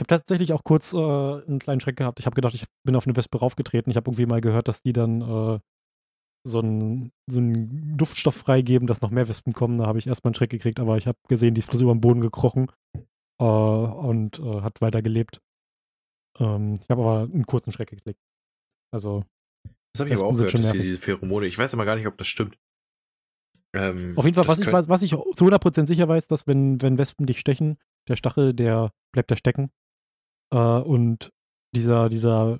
[0.00, 2.20] Ich habe tatsächlich auch kurz äh, einen kleinen Schreck gehabt.
[2.20, 3.90] Ich habe gedacht, ich bin auf eine Wespe raufgetreten.
[3.90, 5.58] Ich habe irgendwie mal gehört, dass die dann äh,
[6.42, 9.76] so einen so einen Duftstoff freigeben, dass noch mehr Wespen kommen.
[9.76, 11.92] Da habe ich erstmal einen Schreck gekriegt, aber ich habe gesehen, die ist bloß über
[11.92, 12.72] den Boden gekrochen
[13.38, 15.42] äh, und äh, hat weiter gelebt.
[16.38, 18.20] Ähm, ich habe aber einen kurzen Schreck gekriegt.
[18.94, 19.24] Also.
[19.92, 21.44] Das habe ich aber auch gehört, dass diese Pheromone.
[21.44, 22.56] Ich weiß aber gar nicht, ob das stimmt.
[23.74, 26.96] Ähm, Auf jeden Fall, was ich, was ich zu 100% sicher weiß, dass wenn, wenn
[26.96, 27.76] Wespen dich stechen,
[28.08, 29.70] der Stachel, der bleibt da stecken.
[30.52, 31.30] Äh, und
[31.74, 32.58] dieser, dieser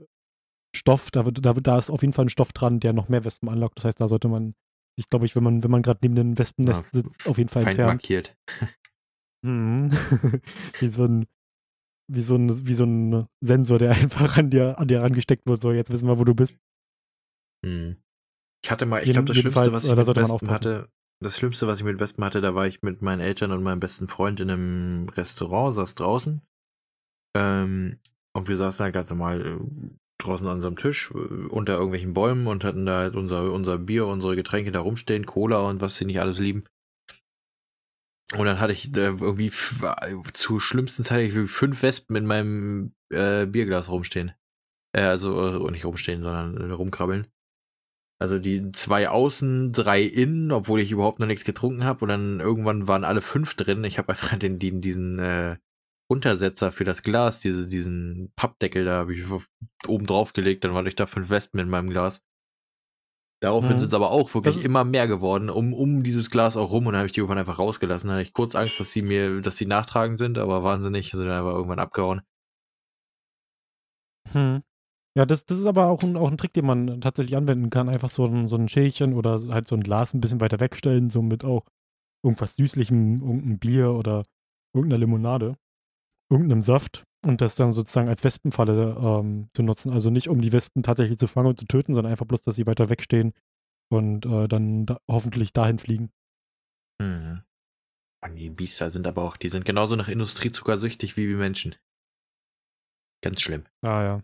[0.75, 3.49] Stoff, da, da, da ist auf jeden Fall ein Stoff dran, der noch mehr Wespen
[3.49, 3.79] anlockt.
[3.79, 4.55] Das heißt, da sollte man
[4.97, 7.49] sich, glaube ich, wenn man, wenn man gerade neben den Wespennest ja, sitzt, auf jeden
[7.49, 7.95] Fall entfernen.
[7.95, 8.37] markiert.
[9.43, 9.91] Mhm.
[10.81, 11.27] wie so ein
[12.07, 15.63] wie so ein wie so ein Sensor, der einfach an dir an dir rangesteckt wird.
[15.63, 16.55] So, jetzt wissen wir, wo du bist.
[17.65, 17.97] Mhm.
[18.63, 21.79] Ich hatte mal, ich glaube, das Schlimmste, was ich mit Wespen hatte, das Schlimmste, was
[21.79, 24.51] ich mit Wespen hatte, da war ich mit meinen Eltern und meinem besten Freund in
[24.51, 26.43] einem Restaurant, saß draußen.
[27.37, 27.99] Ähm,
[28.33, 29.59] und wir saßen halt ganz normal äh,
[30.19, 34.07] draußen an unserem Tisch, äh, unter irgendwelchen Bäumen und hatten da halt unser, unser Bier,
[34.07, 36.65] unsere Getränke da rumstehen, Cola und was sie nicht alles lieben.
[38.37, 39.51] Und dann hatte ich äh, irgendwie
[40.33, 44.33] zu schlimmsten Zeit fünf Wespen in meinem äh, Bierglas rumstehen.
[44.93, 47.27] Äh, also äh, nicht rumstehen, sondern rumkrabbeln.
[48.21, 52.05] Also die zwei außen, drei innen, obwohl ich überhaupt noch nichts getrunken habe.
[52.05, 53.83] Und dann irgendwann waren alle fünf drin.
[53.83, 55.57] Ich habe einfach den, den, diesen äh,
[56.11, 59.25] Untersetzer für das Glas, diese, diesen Pappdeckel da habe ich
[59.87, 60.65] oben drauf gelegt.
[60.65, 62.25] Dann war ich da fünf Wespen in meinem Glas.
[63.41, 63.79] Daraufhin mhm.
[63.79, 66.93] sind es aber auch wirklich immer mehr geworden, um, um dieses Glas auch rum und
[66.93, 68.09] dann habe ich die irgendwann einfach rausgelassen.
[68.09, 71.31] Da hatte ich kurz Angst, dass sie mir, dass sie nachtragend sind, aber wahnsinnig, sind
[71.31, 72.21] einfach irgendwann abgehauen.
[74.33, 74.63] Hm.
[75.17, 77.89] Ja, das, das ist aber auch ein, auch ein Trick, den man tatsächlich anwenden kann.
[77.89, 81.09] Einfach so ein, so ein Schälchen oder halt so ein Glas ein bisschen weiter wegstellen,
[81.09, 81.65] so mit auch
[82.23, 84.25] irgendwas Süßlichem, irgendein Bier oder
[84.75, 85.57] irgendeiner Limonade,
[86.31, 89.93] irgendeinem Saft und das dann sozusagen als Wespenfalle ähm, zu nutzen.
[89.93, 92.57] Also nicht, um die Wespen tatsächlich zu fangen und zu töten, sondern einfach bloß, dass
[92.57, 93.35] sie weiter wegstehen
[93.93, 96.11] und äh, dann da hoffentlich dahin fliegen.
[97.01, 97.43] Mhm.
[98.37, 101.75] Die Biester sind aber auch, die sind genauso nach Industriezucker süchtig wie wir Menschen.
[103.23, 103.65] Ganz schlimm.
[103.83, 104.23] Ah ja.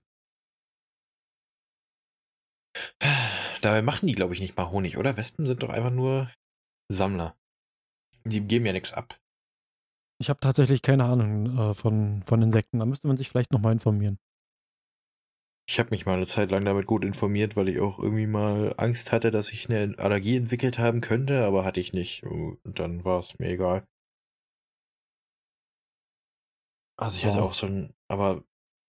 [3.63, 5.17] Dabei machen die, glaube ich, nicht mal Honig, oder?
[5.17, 6.31] Wespen sind doch einfach nur
[6.89, 7.37] Sammler.
[8.25, 9.19] Die geben ja nichts ab.
[10.19, 12.79] Ich habe tatsächlich keine Ahnung äh, von, von Insekten.
[12.79, 14.19] Da müsste man sich vielleicht nochmal informieren.
[15.69, 18.73] Ich habe mich mal eine Zeit lang damit gut informiert, weil ich auch irgendwie mal
[18.77, 22.23] Angst hatte, dass ich eine Allergie entwickelt haben könnte, aber hatte ich nicht.
[22.23, 23.87] Und dann war es mir egal.
[26.97, 28.45] Also ich hatte auch so ein, aber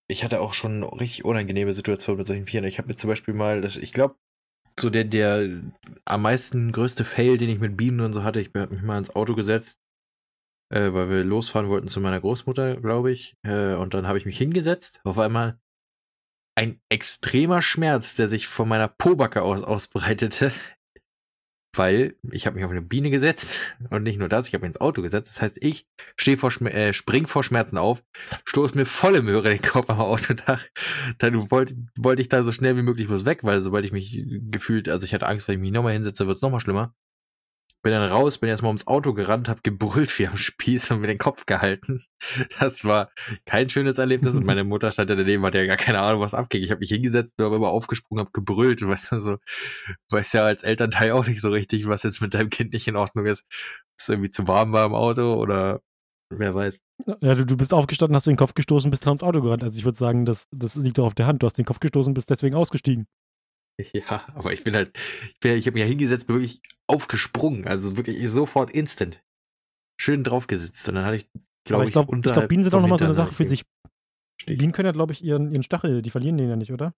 [0.07, 2.65] ich hatte auch schon richtig unangenehme Situationen mit solchen Vieren.
[2.65, 4.15] Ich habe mir zum Beispiel mal, ich glaube,
[4.79, 5.63] so der, der
[6.05, 8.99] am meisten größte Fail, den ich mit Bienen und so hatte, ich habe mich mal
[8.99, 9.79] ins Auto gesetzt,
[10.69, 13.37] äh, weil wir losfahren wollten zu meiner Großmutter, glaube ich.
[13.43, 15.01] Äh, und dann habe ich mich hingesetzt.
[15.03, 15.59] Auf einmal
[16.55, 20.51] ein extremer Schmerz, der sich von meiner Pobacke aus ausbreitete
[21.77, 23.59] weil ich habe mich auf eine Biene gesetzt
[23.89, 25.29] und nicht nur das, ich habe mich ins Auto gesetzt.
[25.29, 28.03] Das heißt, ich stehe vor Schmer äh, spring vor Schmerzen auf,
[28.45, 30.65] stoße mir volle Möhre den Kopf am Autodach.
[31.17, 34.23] Dann wollte wollte ich da so schnell wie möglich bloß weg, weil sobald ich mich
[34.27, 36.95] gefühlt, also ich hatte Angst, wenn ich mich nochmal hinsetze, wird es nochmal schlimmer.
[37.87, 41.07] Bin dann raus, bin erstmal ums Auto gerannt, hab gebrüllt wie am Spieß und mir
[41.07, 42.03] den Kopf gehalten.
[42.59, 43.09] Das war
[43.45, 46.33] kein schönes Erlebnis und meine Mutter stand da daneben, hat ja gar keine Ahnung, was
[46.33, 46.61] abging.
[46.63, 49.37] Ich habe mich hingesetzt, bin aber immer aufgesprungen, hab gebrüllt, weißt du, so,
[50.09, 52.97] weißt ja als Elternteil auch nicht so richtig, was jetzt mit deinem Kind nicht in
[52.97, 53.45] Ordnung ist.
[53.49, 55.79] Ob es irgendwie zu warm war im Auto oder
[56.29, 56.81] wer weiß.
[57.21, 59.63] Ja, du, du bist aufgestanden, hast den Kopf gestoßen, bist dann ins Auto gerannt.
[59.63, 61.41] Also ich würde sagen, das, das liegt doch auf der Hand.
[61.41, 63.07] Du hast den Kopf gestoßen, bist deswegen ausgestiegen.
[63.93, 67.67] Ja, aber ich bin halt, ich, bin, ich habe mich ja hingesetzt, bin wirklich aufgesprungen,
[67.67, 69.23] also wirklich sofort instant.
[69.99, 71.29] Schön draufgesetzt und dann hatte ich,
[71.63, 73.65] glaube ich, glaube, ich glaub, Bienen sind auch nochmal so eine Sache für sich.
[74.45, 76.93] Bienen können ja, glaube ich, ihren, ihren Stachel, die verlieren den ja nicht, oder?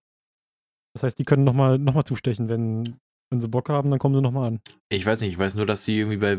[0.94, 2.98] Das heißt, die können nochmal noch mal zustechen, wenn,
[3.30, 4.60] wenn sie Bock haben, dann kommen sie nochmal an.
[4.90, 6.38] Ich weiß nicht, ich weiß nur, dass sie irgendwie bei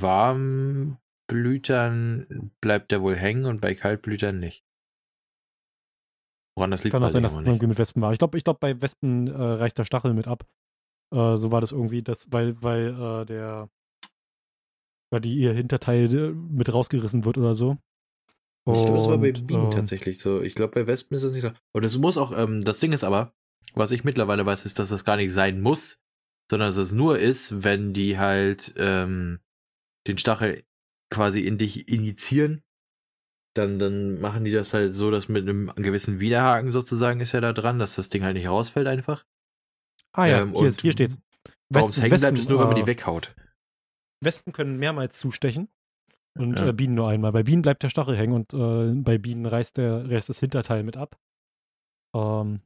[0.00, 0.98] Warmblütern
[2.60, 4.64] bleibt der wohl hängen und bei Kaltblütern nicht.
[6.56, 8.12] Woran das liegt, Kann auch sein, dass es irgendwie mit Wespen war.
[8.12, 10.44] Ich glaube, ich glaub, bei Wespen äh, reißt der Stachel mit ab.
[11.12, 13.68] Äh, so war das irgendwie, das, weil, weil äh, der
[15.12, 17.76] weil die ihr Hinterteil äh, mit rausgerissen wird oder so.
[18.64, 20.40] Und, ich glaube, das war bei Bienen ähm, tatsächlich so.
[20.40, 21.52] Ich glaube, bei Wespen ist das nicht so.
[21.72, 23.34] Und es muss auch, ähm, das Ding ist aber,
[23.74, 25.98] was ich mittlerweile weiß, ist, dass das gar nicht sein muss,
[26.50, 29.40] sondern dass es nur ist, wenn die halt ähm,
[30.06, 30.64] den Stachel
[31.10, 32.62] quasi in dich injizieren
[33.54, 37.40] dann, dann machen die das halt so, dass mit einem gewissen Widerhaken sozusagen ist ja
[37.40, 39.24] da dran, dass das Ding halt nicht rausfällt einfach.
[40.12, 41.18] Ah ja, ähm, hier, hier steht's.
[41.68, 43.34] Warum es hängen bleibt, ist nur, wenn man die äh, weghaut.
[44.20, 45.68] Wespen können mehrmals zustechen
[46.38, 46.68] und ja.
[46.68, 47.32] äh, Bienen nur einmal.
[47.32, 50.82] Bei Bienen bleibt der Stachel hängen und äh, bei Bienen reißt, der, reißt das Hinterteil
[50.82, 51.18] mit ab.
[52.14, 52.60] Ähm,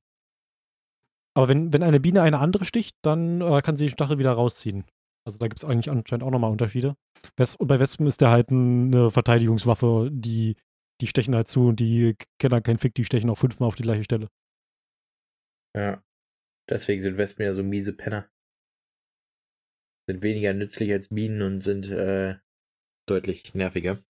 [1.35, 4.33] aber wenn, wenn eine Biene eine andere sticht, dann äh, kann sie den Stachel wieder
[4.33, 4.85] rausziehen.
[5.27, 6.97] Also da gibt es eigentlich anscheinend auch nochmal Unterschiede.
[7.59, 10.57] Und bei Wespen ist der halt eine Verteidigungswaffe, die
[11.01, 13.83] die stechen halt zu und die kennen keinen Fick, die stechen auch fünfmal auf die
[13.83, 14.29] gleiche Stelle.
[15.77, 16.03] Ja.
[16.69, 18.29] Deswegen sind Wespen ja so miese Penner.
[20.09, 22.37] Sind weniger nützlich als Bienen und sind äh,
[23.07, 24.03] deutlich nerviger.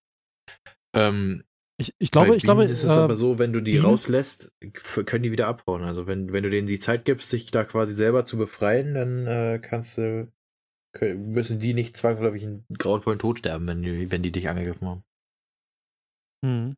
[0.94, 1.44] Ähm,
[1.78, 2.64] ich, ich glaube, ich glaube.
[2.64, 3.84] ist es äh, aber so, wenn du die Bienen?
[3.84, 5.82] rauslässt, können die wieder abhauen.
[5.82, 9.26] Also wenn, wenn du denen die Zeit gibst, sich da quasi selber zu befreien, dann
[9.26, 10.32] äh, kannst du,
[10.92, 14.88] können, müssen die nicht zwangsläufig einen grauenvollen Tod sterben, wenn die, wenn die dich angegriffen
[14.88, 15.04] haben.
[16.42, 16.76] Mhm.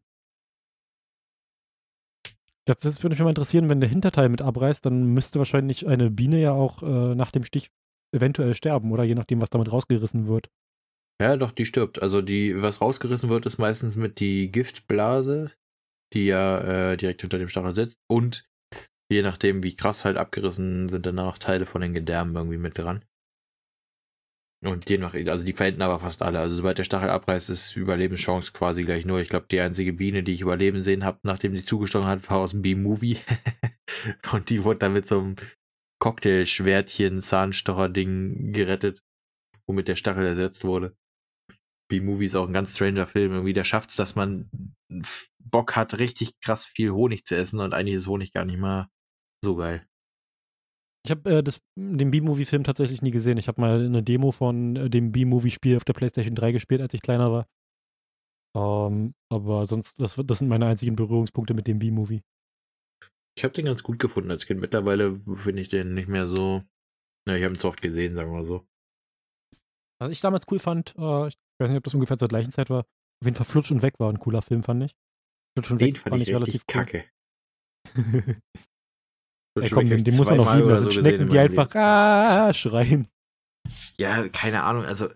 [2.66, 6.10] Das, das würde mich mal interessieren, wenn der Hinterteil mit abreißt, dann müsste wahrscheinlich eine
[6.10, 7.70] Biene ja auch äh, nach dem Stich
[8.14, 10.50] eventuell sterben, oder je nachdem, was damit rausgerissen wird.
[11.20, 12.00] Ja, doch, die stirbt.
[12.00, 15.50] Also die, was rausgerissen wird, ist meistens mit die Giftblase,
[16.12, 17.98] die ja äh, direkt hinter dem Stachel sitzt.
[18.06, 18.48] Und
[19.10, 23.04] je nachdem, wie krass halt abgerissen sind, danach Teile von den Gedärmen irgendwie mit dran.
[24.60, 26.40] Und je nach, also die verenden aber fast alle.
[26.40, 29.20] Also sobald der Stachel abreißt, ist Überlebenschance quasi gleich nur.
[29.20, 32.38] Ich glaube, die einzige Biene, die ich überleben sehen habe, nachdem sie zugestochen hat, war
[32.38, 33.18] aus dem B-Movie.
[34.32, 35.36] und die wurde dann mit so einem
[36.00, 39.04] Cocktailschwertchen, Zahnstocher-Ding gerettet,
[39.66, 40.96] womit der Stachel ersetzt wurde.
[41.88, 43.32] B-Movie ist auch ein ganz stranger Film.
[43.32, 44.50] Irgendwie, der schafft es, dass man
[45.38, 48.88] Bock hat, richtig krass viel Honig zu essen und eigentlich ist Honig gar nicht mal
[49.42, 49.86] so geil.
[51.04, 51.42] Ich habe äh,
[51.76, 53.38] den B-Movie-Film tatsächlich nie gesehen.
[53.38, 56.94] Ich habe mal eine Demo von äh, dem B-Movie-Spiel auf der PlayStation 3 gespielt, als
[56.94, 57.48] ich kleiner war.
[58.56, 62.22] Ähm, aber sonst, das, das sind meine einzigen Berührungspunkte mit dem B-Movie.
[63.36, 64.60] Ich habe den ganz gut gefunden als Kind.
[64.60, 66.64] Mittlerweile finde ich den nicht mehr so.
[67.26, 68.66] Na, ich habe ihn zu oft gesehen, sagen wir mal so.
[70.00, 72.70] Was ich damals cool fand, äh, ich weiß nicht, ob das ungefähr zur gleichen Zeit
[72.70, 74.96] war, auf jeden Fall Flutsch und Weg war ein cooler Film, fand ich.
[75.56, 77.04] Flutsch und den Weg fand, fand ich, ich relativ kacke.
[79.60, 80.68] Ey, komm, den, den muss man noch lieben.
[80.68, 83.08] Das sind so Schnecken, die einfach ah, schreien.
[83.98, 84.84] Ja, keine Ahnung.
[84.84, 85.08] Also,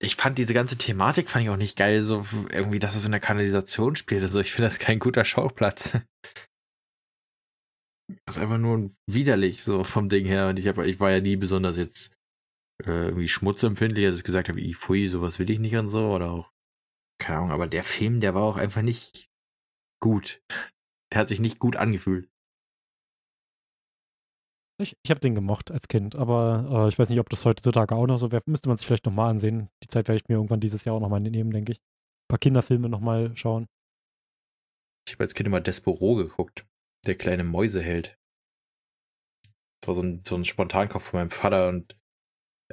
[0.00, 3.12] ich fand diese ganze Thematik fand ich auch nicht geil, so irgendwie, dass es in
[3.12, 4.22] der Kanalisation spielt.
[4.22, 5.98] Also, ich finde das kein guter Schauplatz.
[8.26, 10.48] Das ist einfach nur widerlich, so vom Ding her.
[10.48, 12.12] Und ich, hab, ich war ja nie besonders jetzt
[12.84, 16.10] äh, irgendwie schmutzempfindlich, als ich gesagt habe, ich pfui, sowas will ich nicht und so.
[16.10, 16.52] Oder auch,
[17.18, 19.30] keine Ahnung, aber der Film, der war auch einfach nicht
[20.00, 20.42] gut.
[21.12, 22.28] Der hat sich nicht gut angefühlt.
[24.82, 27.94] Ich, ich habe den gemocht als Kind, aber äh, ich weiß nicht, ob das heutzutage
[27.94, 28.42] auch noch so wäre.
[28.46, 29.68] Müsste man sich vielleicht nochmal ansehen.
[29.82, 31.78] Die Zeit werde ich mir irgendwann dieses Jahr auch nochmal nehmen, denke ich.
[31.78, 33.66] Ein paar Kinderfilme nochmal schauen.
[35.06, 36.66] Ich habe als Kind immer Despero geguckt.
[37.06, 38.18] Der kleine Mäuseheld.
[39.80, 41.96] Das war so ein, so ein Spontankopf von meinem Vater und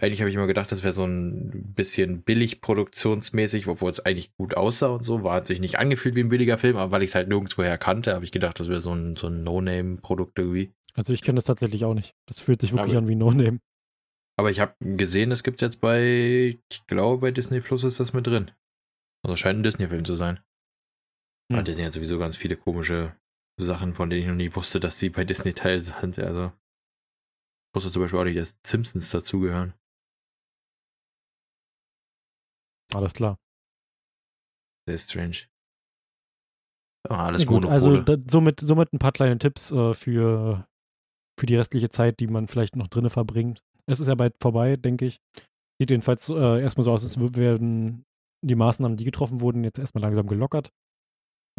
[0.01, 4.33] eigentlich habe ich immer gedacht, das wäre so ein bisschen billig produktionsmäßig, obwohl es eigentlich
[4.37, 5.23] gut aussah und so.
[5.23, 8.13] War sich nicht angefühlt wie ein billiger Film, aber weil ich es halt nirgendwoher kannte,
[8.13, 10.73] habe ich gedacht, das wäre so ein, so ein No-Name-Produkt irgendwie.
[10.99, 12.13] Also ich kenne das tatsächlich auch nicht.
[12.27, 13.61] Das fühlt sich wirklich aber, an wie No-Name.
[14.37, 18.11] Aber ich habe gesehen, es gibt jetzt bei, ich glaube bei Disney Plus ist das
[18.11, 18.51] mit drin.
[19.23, 20.43] Also scheint ein Disney-Film zu sein.
[21.53, 21.63] Hm.
[21.63, 23.15] Disney hat sowieso ganz viele komische
[23.57, 26.19] Sachen, von denen ich noch nie wusste, dass sie bei Disney Teil sind.
[26.19, 29.73] Also ich wusste zum Beispiel auch nicht, dass Simpsons dazugehören.
[32.93, 33.39] Alles klar.
[34.85, 35.37] Sehr strange.
[37.07, 37.73] Ah, alles Ja, gut, Monopole.
[37.73, 40.67] also da, somit, somit ein paar kleine Tipps äh, für,
[41.39, 43.61] für die restliche Zeit, die man vielleicht noch drinne verbringt.
[43.85, 45.19] Es ist ja bald vorbei, denke ich.
[45.79, 48.05] Sieht jedenfalls äh, erstmal so aus, als werden
[48.45, 50.71] die Maßnahmen, die getroffen wurden, jetzt erstmal langsam gelockert.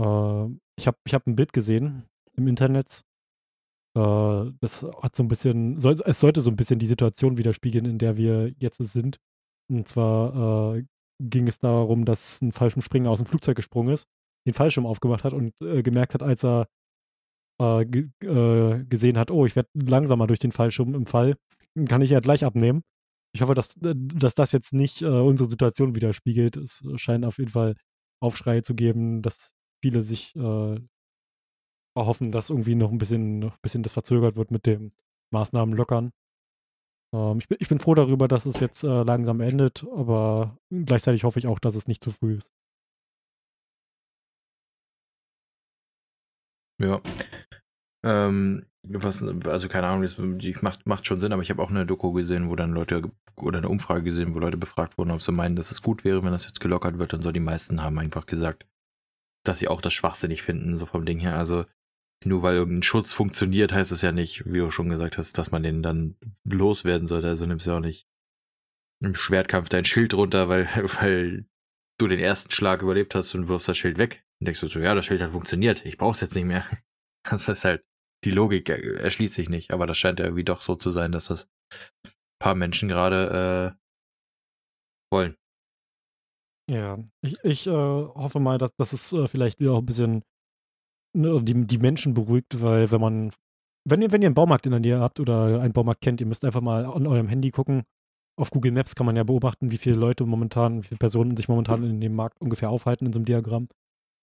[0.01, 0.47] Äh,
[0.79, 2.05] ich habe ich hab ein Bild gesehen
[2.37, 3.03] im Internet.
[3.97, 7.87] Äh, das hat so ein bisschen, soll, es sollte so ein bisschen die Situation widerspiegeln,
[7.87, 9.19] in der wir jetzt sind.
[9.71, 10.85] Und zwar äh,
[11.23, 14.07] ging es darum, dass ein Fallschirmspringer aus dem Flugzeug gesprungen ist,
[14.47, 16.67] den Fallschirm aufgemacht hat und äh, gemerkt hat, als er
[17.61, 21.37] äh, äh, gesehen hat, oh, ich werde langsamer durch den Fallschirm im Fall,
[21.89, 22.83] kann ich ja gleich abnehmen.
[23.33, 26.57] Ich hoffe, dass, äh, dass das jetzt nicht äh, unsere Situation widerspiegelt.
[26.57, 27.77] Es scheint auf jeden Fall
[28.23, 29.53] Aufschreie zu geben, dass
[29.83, 30.81] viele sich äh,
[31.95, 34.91] erhoffen, dass irgendwie noch ein bisschen, noch ein bisschen das verzögert wird mit dem
[35.33, 36.13] Maßnahmen lockern.
[37.15, 41.39] Ähm, ich, bin, ich bin froh darüber, dass es jetzt langsam endet, aber gleichzeitig hoffe
[41.39, 42.51] ich auch, dass es nicht zu früh ist.
[46.81, 47.01] Ja.
[48.03, 51.71] Ähm, was, also keine Ahnung, das die macht, macht schon Sinn, aber ich habe auch
[51.71, 55.23] eine Doku gesehen, wo dann Leute oder eine Umfrage gesehen, wo Leute befragt wurden, ob
[55.23, 57.13] sie meinen, dass es gut wäre, wenn das jetzt gelockert wird.
[57.15, 58.67] Und so die meisten haben einfach gesagt,
[59.45, 61.37] dass sie auch das schwachsinnig finden, so vom Ding her.
[61.37, 61.67] Also
[62.25, 65.51] nur weil irgendein Schutz funktioniert, heißt es ja nicht, wie du schon gesagt hast, dass
[65.51, 67.29] man den dann loswerden sollte.
[67.29, 68.07] Also nimmst du ja auch nicht
[69.03, 70.67] im Schwertkampf dein Schild runter, weil,
[71.01, 71.47] weil
[71.99, 74.25] du den ersten Schlag überlebt hast und wirfst das Schild weg.
[74.39, 76.65] Und denkst du so, ja, das Schild hat funktioniert, ich brauch's jetzt nicht mehr.
[77.23, 77.85] Das ist halt,
[78.25, 81.27] die Logik erschließt sich nicht, aber das scheint ja irgendwie doch so zu sein, dass
[81.27, 81.49] das
[82.05, 85.37] ein paar Menschen gerade äh, wollen.
[86.71, 90.23] Ja, ich, ich äh, hoffe mal, dass, dass es äh, vielleicht wieder auch ein bisschen
[91.17, 93.33] ne, die, die Menschen beruhigt, weil wenn man,
[93.89, 96.27] wenn ihr, wenn ihr einen Baumarkt in der Nähe habt oder einen Baumarkt kennt, ihr
[96.27, 97.83] müsst einfach mal an eurem Handy gucken.
[98.39, 101.49] Auf Google Maps kann man ja beobachten, wie viele Leute momentan, wie viele Personen sich
[101.49, 103.69] momentan in dem Markt ungefähr aufhalten in so einem Diagramm.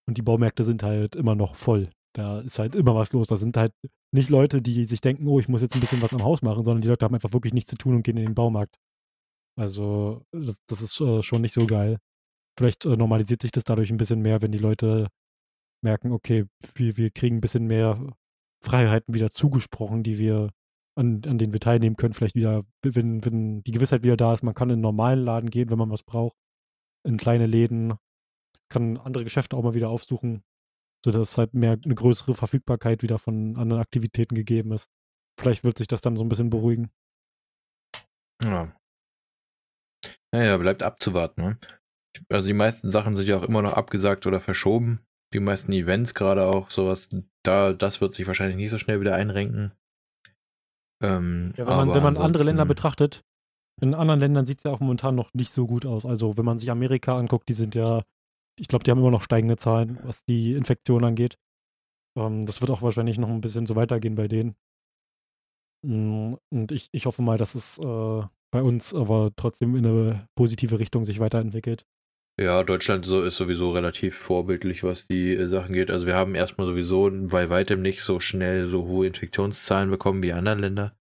[0.08, 1.90] Und die Baumärkte sind halt immer noch voll.
[2.14, 3.28] Da ist halt immer was los.
[3.28, 3.72] Da sind halt
[4.12, 6.64] nicht Leute, die sich denken, oh, ich muss jetzt ein bisschen was am Haus machen,
[6.64, 8.76] sondern die Leute haben einfach wirklich nichts zu tun und gehen in den Baumarkt.
[9.56, 11.98] Also, das, das ist äh, schon nicht so geil.
[12.58, 15.08] Vielleicht äh, normalisiert sich das dadurch ein bisschen mehr, wenn die Leute
[15.82, 18.14] merken, okay, wir, wir kriegen ein bisschen mehr
[18.64, 20.50] Freiheiten wieder zugesprochen, die wir,
[20.96, 22.14] an, an denen wir teilnehmen können.
[22.14, 25.50] Vielleicht wieder, wenn, wenn die Gewissheit wieder da ist, man kann in einen normalen Laden
[25.50, 26.36] gehen, wenn man was braucht,
[27.04, 27.94] in kleine Läden,
[28.68, 30.42] kann andere Geschäfte auch mal wieder aufsuchen,
[31.04, 34.88] sodass halt mehr eine größere Verfügbarkeit wieder von anderen Aktivitäten gegeben ist.
[35.38, 36.90] Vielleicht wird sich das dann so ein bisschen beruhigen.
[38.42, 38.72] Ja.
[40.32, 41.42] Naja, bleibt abzuwarten.
[41.42, 41.58] Ne?
[42.28, 45.00] Also die meisten Sachen sind ja auch immer noch abgesagt oder verschoben.
[45.32, 47.08] Die meisten Events gerade auch, sowas,
[47.44, 49.72] da, das wird sich wahrscheinlich nicht so schnell wieder einrenken.
[51.02, 53.22] Ähm, Ja, wenn man, wenn man andere Länder betrachtet,
[53.80, 56.04] in anderen Ländern sieht es ja auch momentan noch nicht so gut aus.
[56.04, 58.02] Also wenn man sich Amerika anguckt, die sind ja,
[58.58, 61.38] ich glaube, die haben immer noch steigende Zahlen, was die Infektion angeht.
[62.16, 64.56] Ähm, das wird auch wahrscheinlich noch ein bisschen so weitergehen bei denen.
[65.84, 70.28] Mm, Und ich, ich hoffe mal, dass es äh, bei uns aber trotzdem in eine
[70.36, 71.84] positive Richtung sich weiterentwickelt.
[72.40, 75.90] Ja, Deutschland so ist sowieso relativ vorbildlich, was die äh, Sachen geht.
[75.90, 80.32] Also wir haben erstmal sowieso bei weitem nicht so schnell so hohe Infektionszahlen bekommen wie
[80.32, 80.96] andere Länder.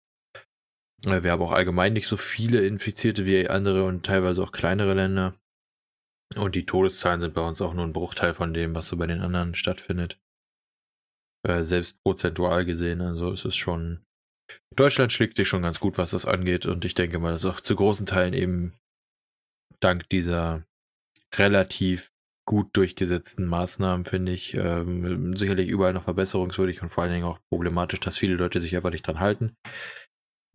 [1.06, 4.96] Äh, Wir haben auch allgemein nicht so viele Infizierte wie andere und teilweise auch kleinere
[4.96, 5.36] Länder.
[6.36, 9.08] Und die Todeszahlen sind bei uns auch nur ein Bruchteil von dem, was so bei
[9.08, 10.20] den anderen stattfindet.
[11.48, 14.04] Äh, selbst prozentual gesehen, also es ist schon.
[14.76, 16.66] Deutschland schlägt sich schon ganz gut, was das angeht.
[16.66, 18.74] Und ich denke mal, dass auch zu großen Teilen eben
[19.80, 20.66] dank dieser
[21.36, 22.12] relativ
[22.48, 27.40] gut durchgesetzten Maßnahmen, finde ich, ähm, sicherlich überall noch verbesserungswürdig und vor allen Dingen auch
[27.52, 29.56] problematisch, dass viele Leute sich einfach nicht dran halten.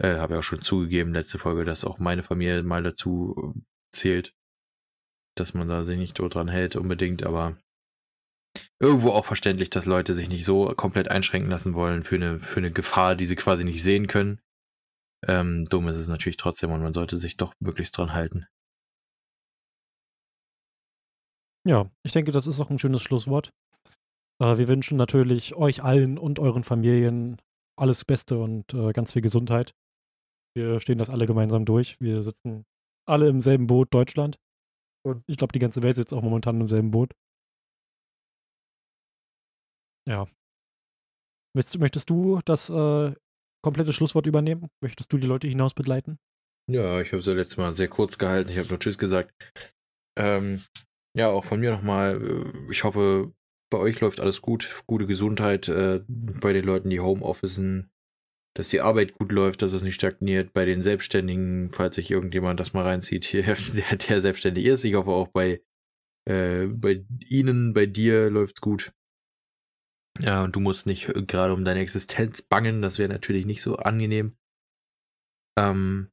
[0.02, 3.60] Äh, Habe ja auch schon zugegeben, letzte Folge, dass auch meine Familie mal dazu äh,
[3.94, 4.34] zählt,
[5.36, 7.56] dass man da sich nicht so dran hält unbedingt, aber
[8.80, 12.60] irgendwo auch verständlich, dass Leute sich nicht so komplett einschränken lassen wollen für eine, für
[12.60, 14.40] eine Gefahr, die sie quasi nicht sehen können.
[15.26, 18.46] Ähm, dumm ist es natürlich trotzdem und man sollte sich doch möglichst dran halten.
[21.64, 23.52] Ja, ich denke, das ist auch ein schönes Schlusswort.
[24.40, 27.40] Äh, wir wünschen natürlich euch allen und euren Familien
[27.78, 29.74] alles Beste und äh, ganz viel Gesundheit.
[30.54, 31.96] Wir stehen das alle gemeinsam durch.
[32.00, 32.64] Wir sitzen
[33.06, 34.38] alle im selben Boot, Deutschland.
[35.04, 37.12] Und ich glaube, die ganze Welt sitzt auch momentan im selben Boot.
[40.08, 40.26] Ja.
[41.54, 43.14] Möchtest, möchtest du das äh,
[43.62, 44.68] komplette Schlusswort übernehmen?
[44.82, 46.18] Möchtest du die Leute hinaus begleiten?
[46.70, 48.50] Ja, ich habe es ja letztes Mal sehr kurz gehalten.
[48.50, 49.32] Ich habe nur Tschüss gesagt.
[50.18, 50.62] Ähm,
[51.16, 52.22] ja, auch von mir nochmal.
[52.22, 53.32] äh, Ich hoffe,
[53.70, 54.82] bei euch läuft alles gut.
[54.86, 57.90] Gute Gesundheit äh, bei den Leuten, die Homeofficen.
[58.54, 60.52] Dass die Arbeit gut läuft, dass es nicht stagniert.
[60.52, 64.84] Bei den Selbstständigen, falls sich irgendjemand das mal reinzieht, der, der selbstständig ist.
[64.84, 65.62] Ich hoffe auch bei,
[66.28, 68.92] äh, bei Ihnen, bei dir läuft's gut.
[70.20, 72.82] Ja, und du musst nicht gerade um deine Existenz bangen.
[72.82, 74.36] Das wäre natürlich nicht so angenehm.
[75.58, 76.10] Ähm,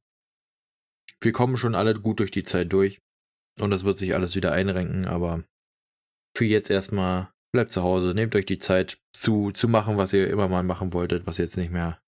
[1.20, 3.02] wir kommen schon alle gut durch die Zeit durch.
[3.58, 5.44] Und das wird sich alles wieder einrenken, aber
[6.36, 10.30] für jetzt erstmal bleibt zu Hause, nehmt euch die Zeit zu, zu machen, was ihr
[10.30, 12.00] immer mal machen wolltet, was jetzt nicht mehr,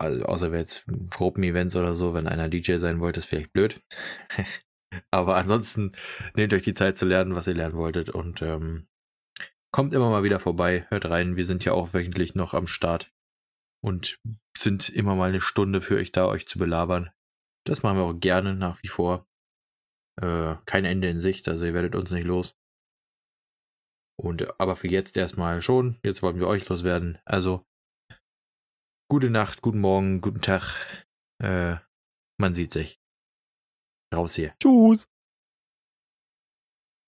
[0.00, 3.82] also außer jetzt Gruppen-Events oder so, wenn einer DJ sein wollte, ist vielleicht blöd.
[5.10, 5.92] aber ansonsten
[6.34, 8.88] nehmt euch die Zeit zu lernen, was ihr lernen wolltet und ähm,
[9.72, 11.36] kommt immer mal wieder vorbei, hört rein.
[11.36, 13.12] Wir sind ja auch wöchentlich noch am Start
[13.82, 14.20] und
[14.56, 17.10] sind immer mal eine Stunde für euch da, euch zu belabern.
[17.64, 19.26] Das machen wir auch gerne nach wie vor.
[20.20, 22.56] Äh, kein Ende in Sicht, also ihr werdet uns nicht los.
[24.20, 25.98] Und aber für jetzt erstmal schon.
[26.02, 27.18] Jetzt wollen wir euch loswerden.
[27.24, 27.67] Also
[29.08, 31.06] gute Nacht, guten Morgen, guten Tag.
[31.42, 31.76] Äh,
[32.38, 33.00] man sieht sich.
[34.14, 34.54] Raus hier.
[34.62, 35.08] Tschüss.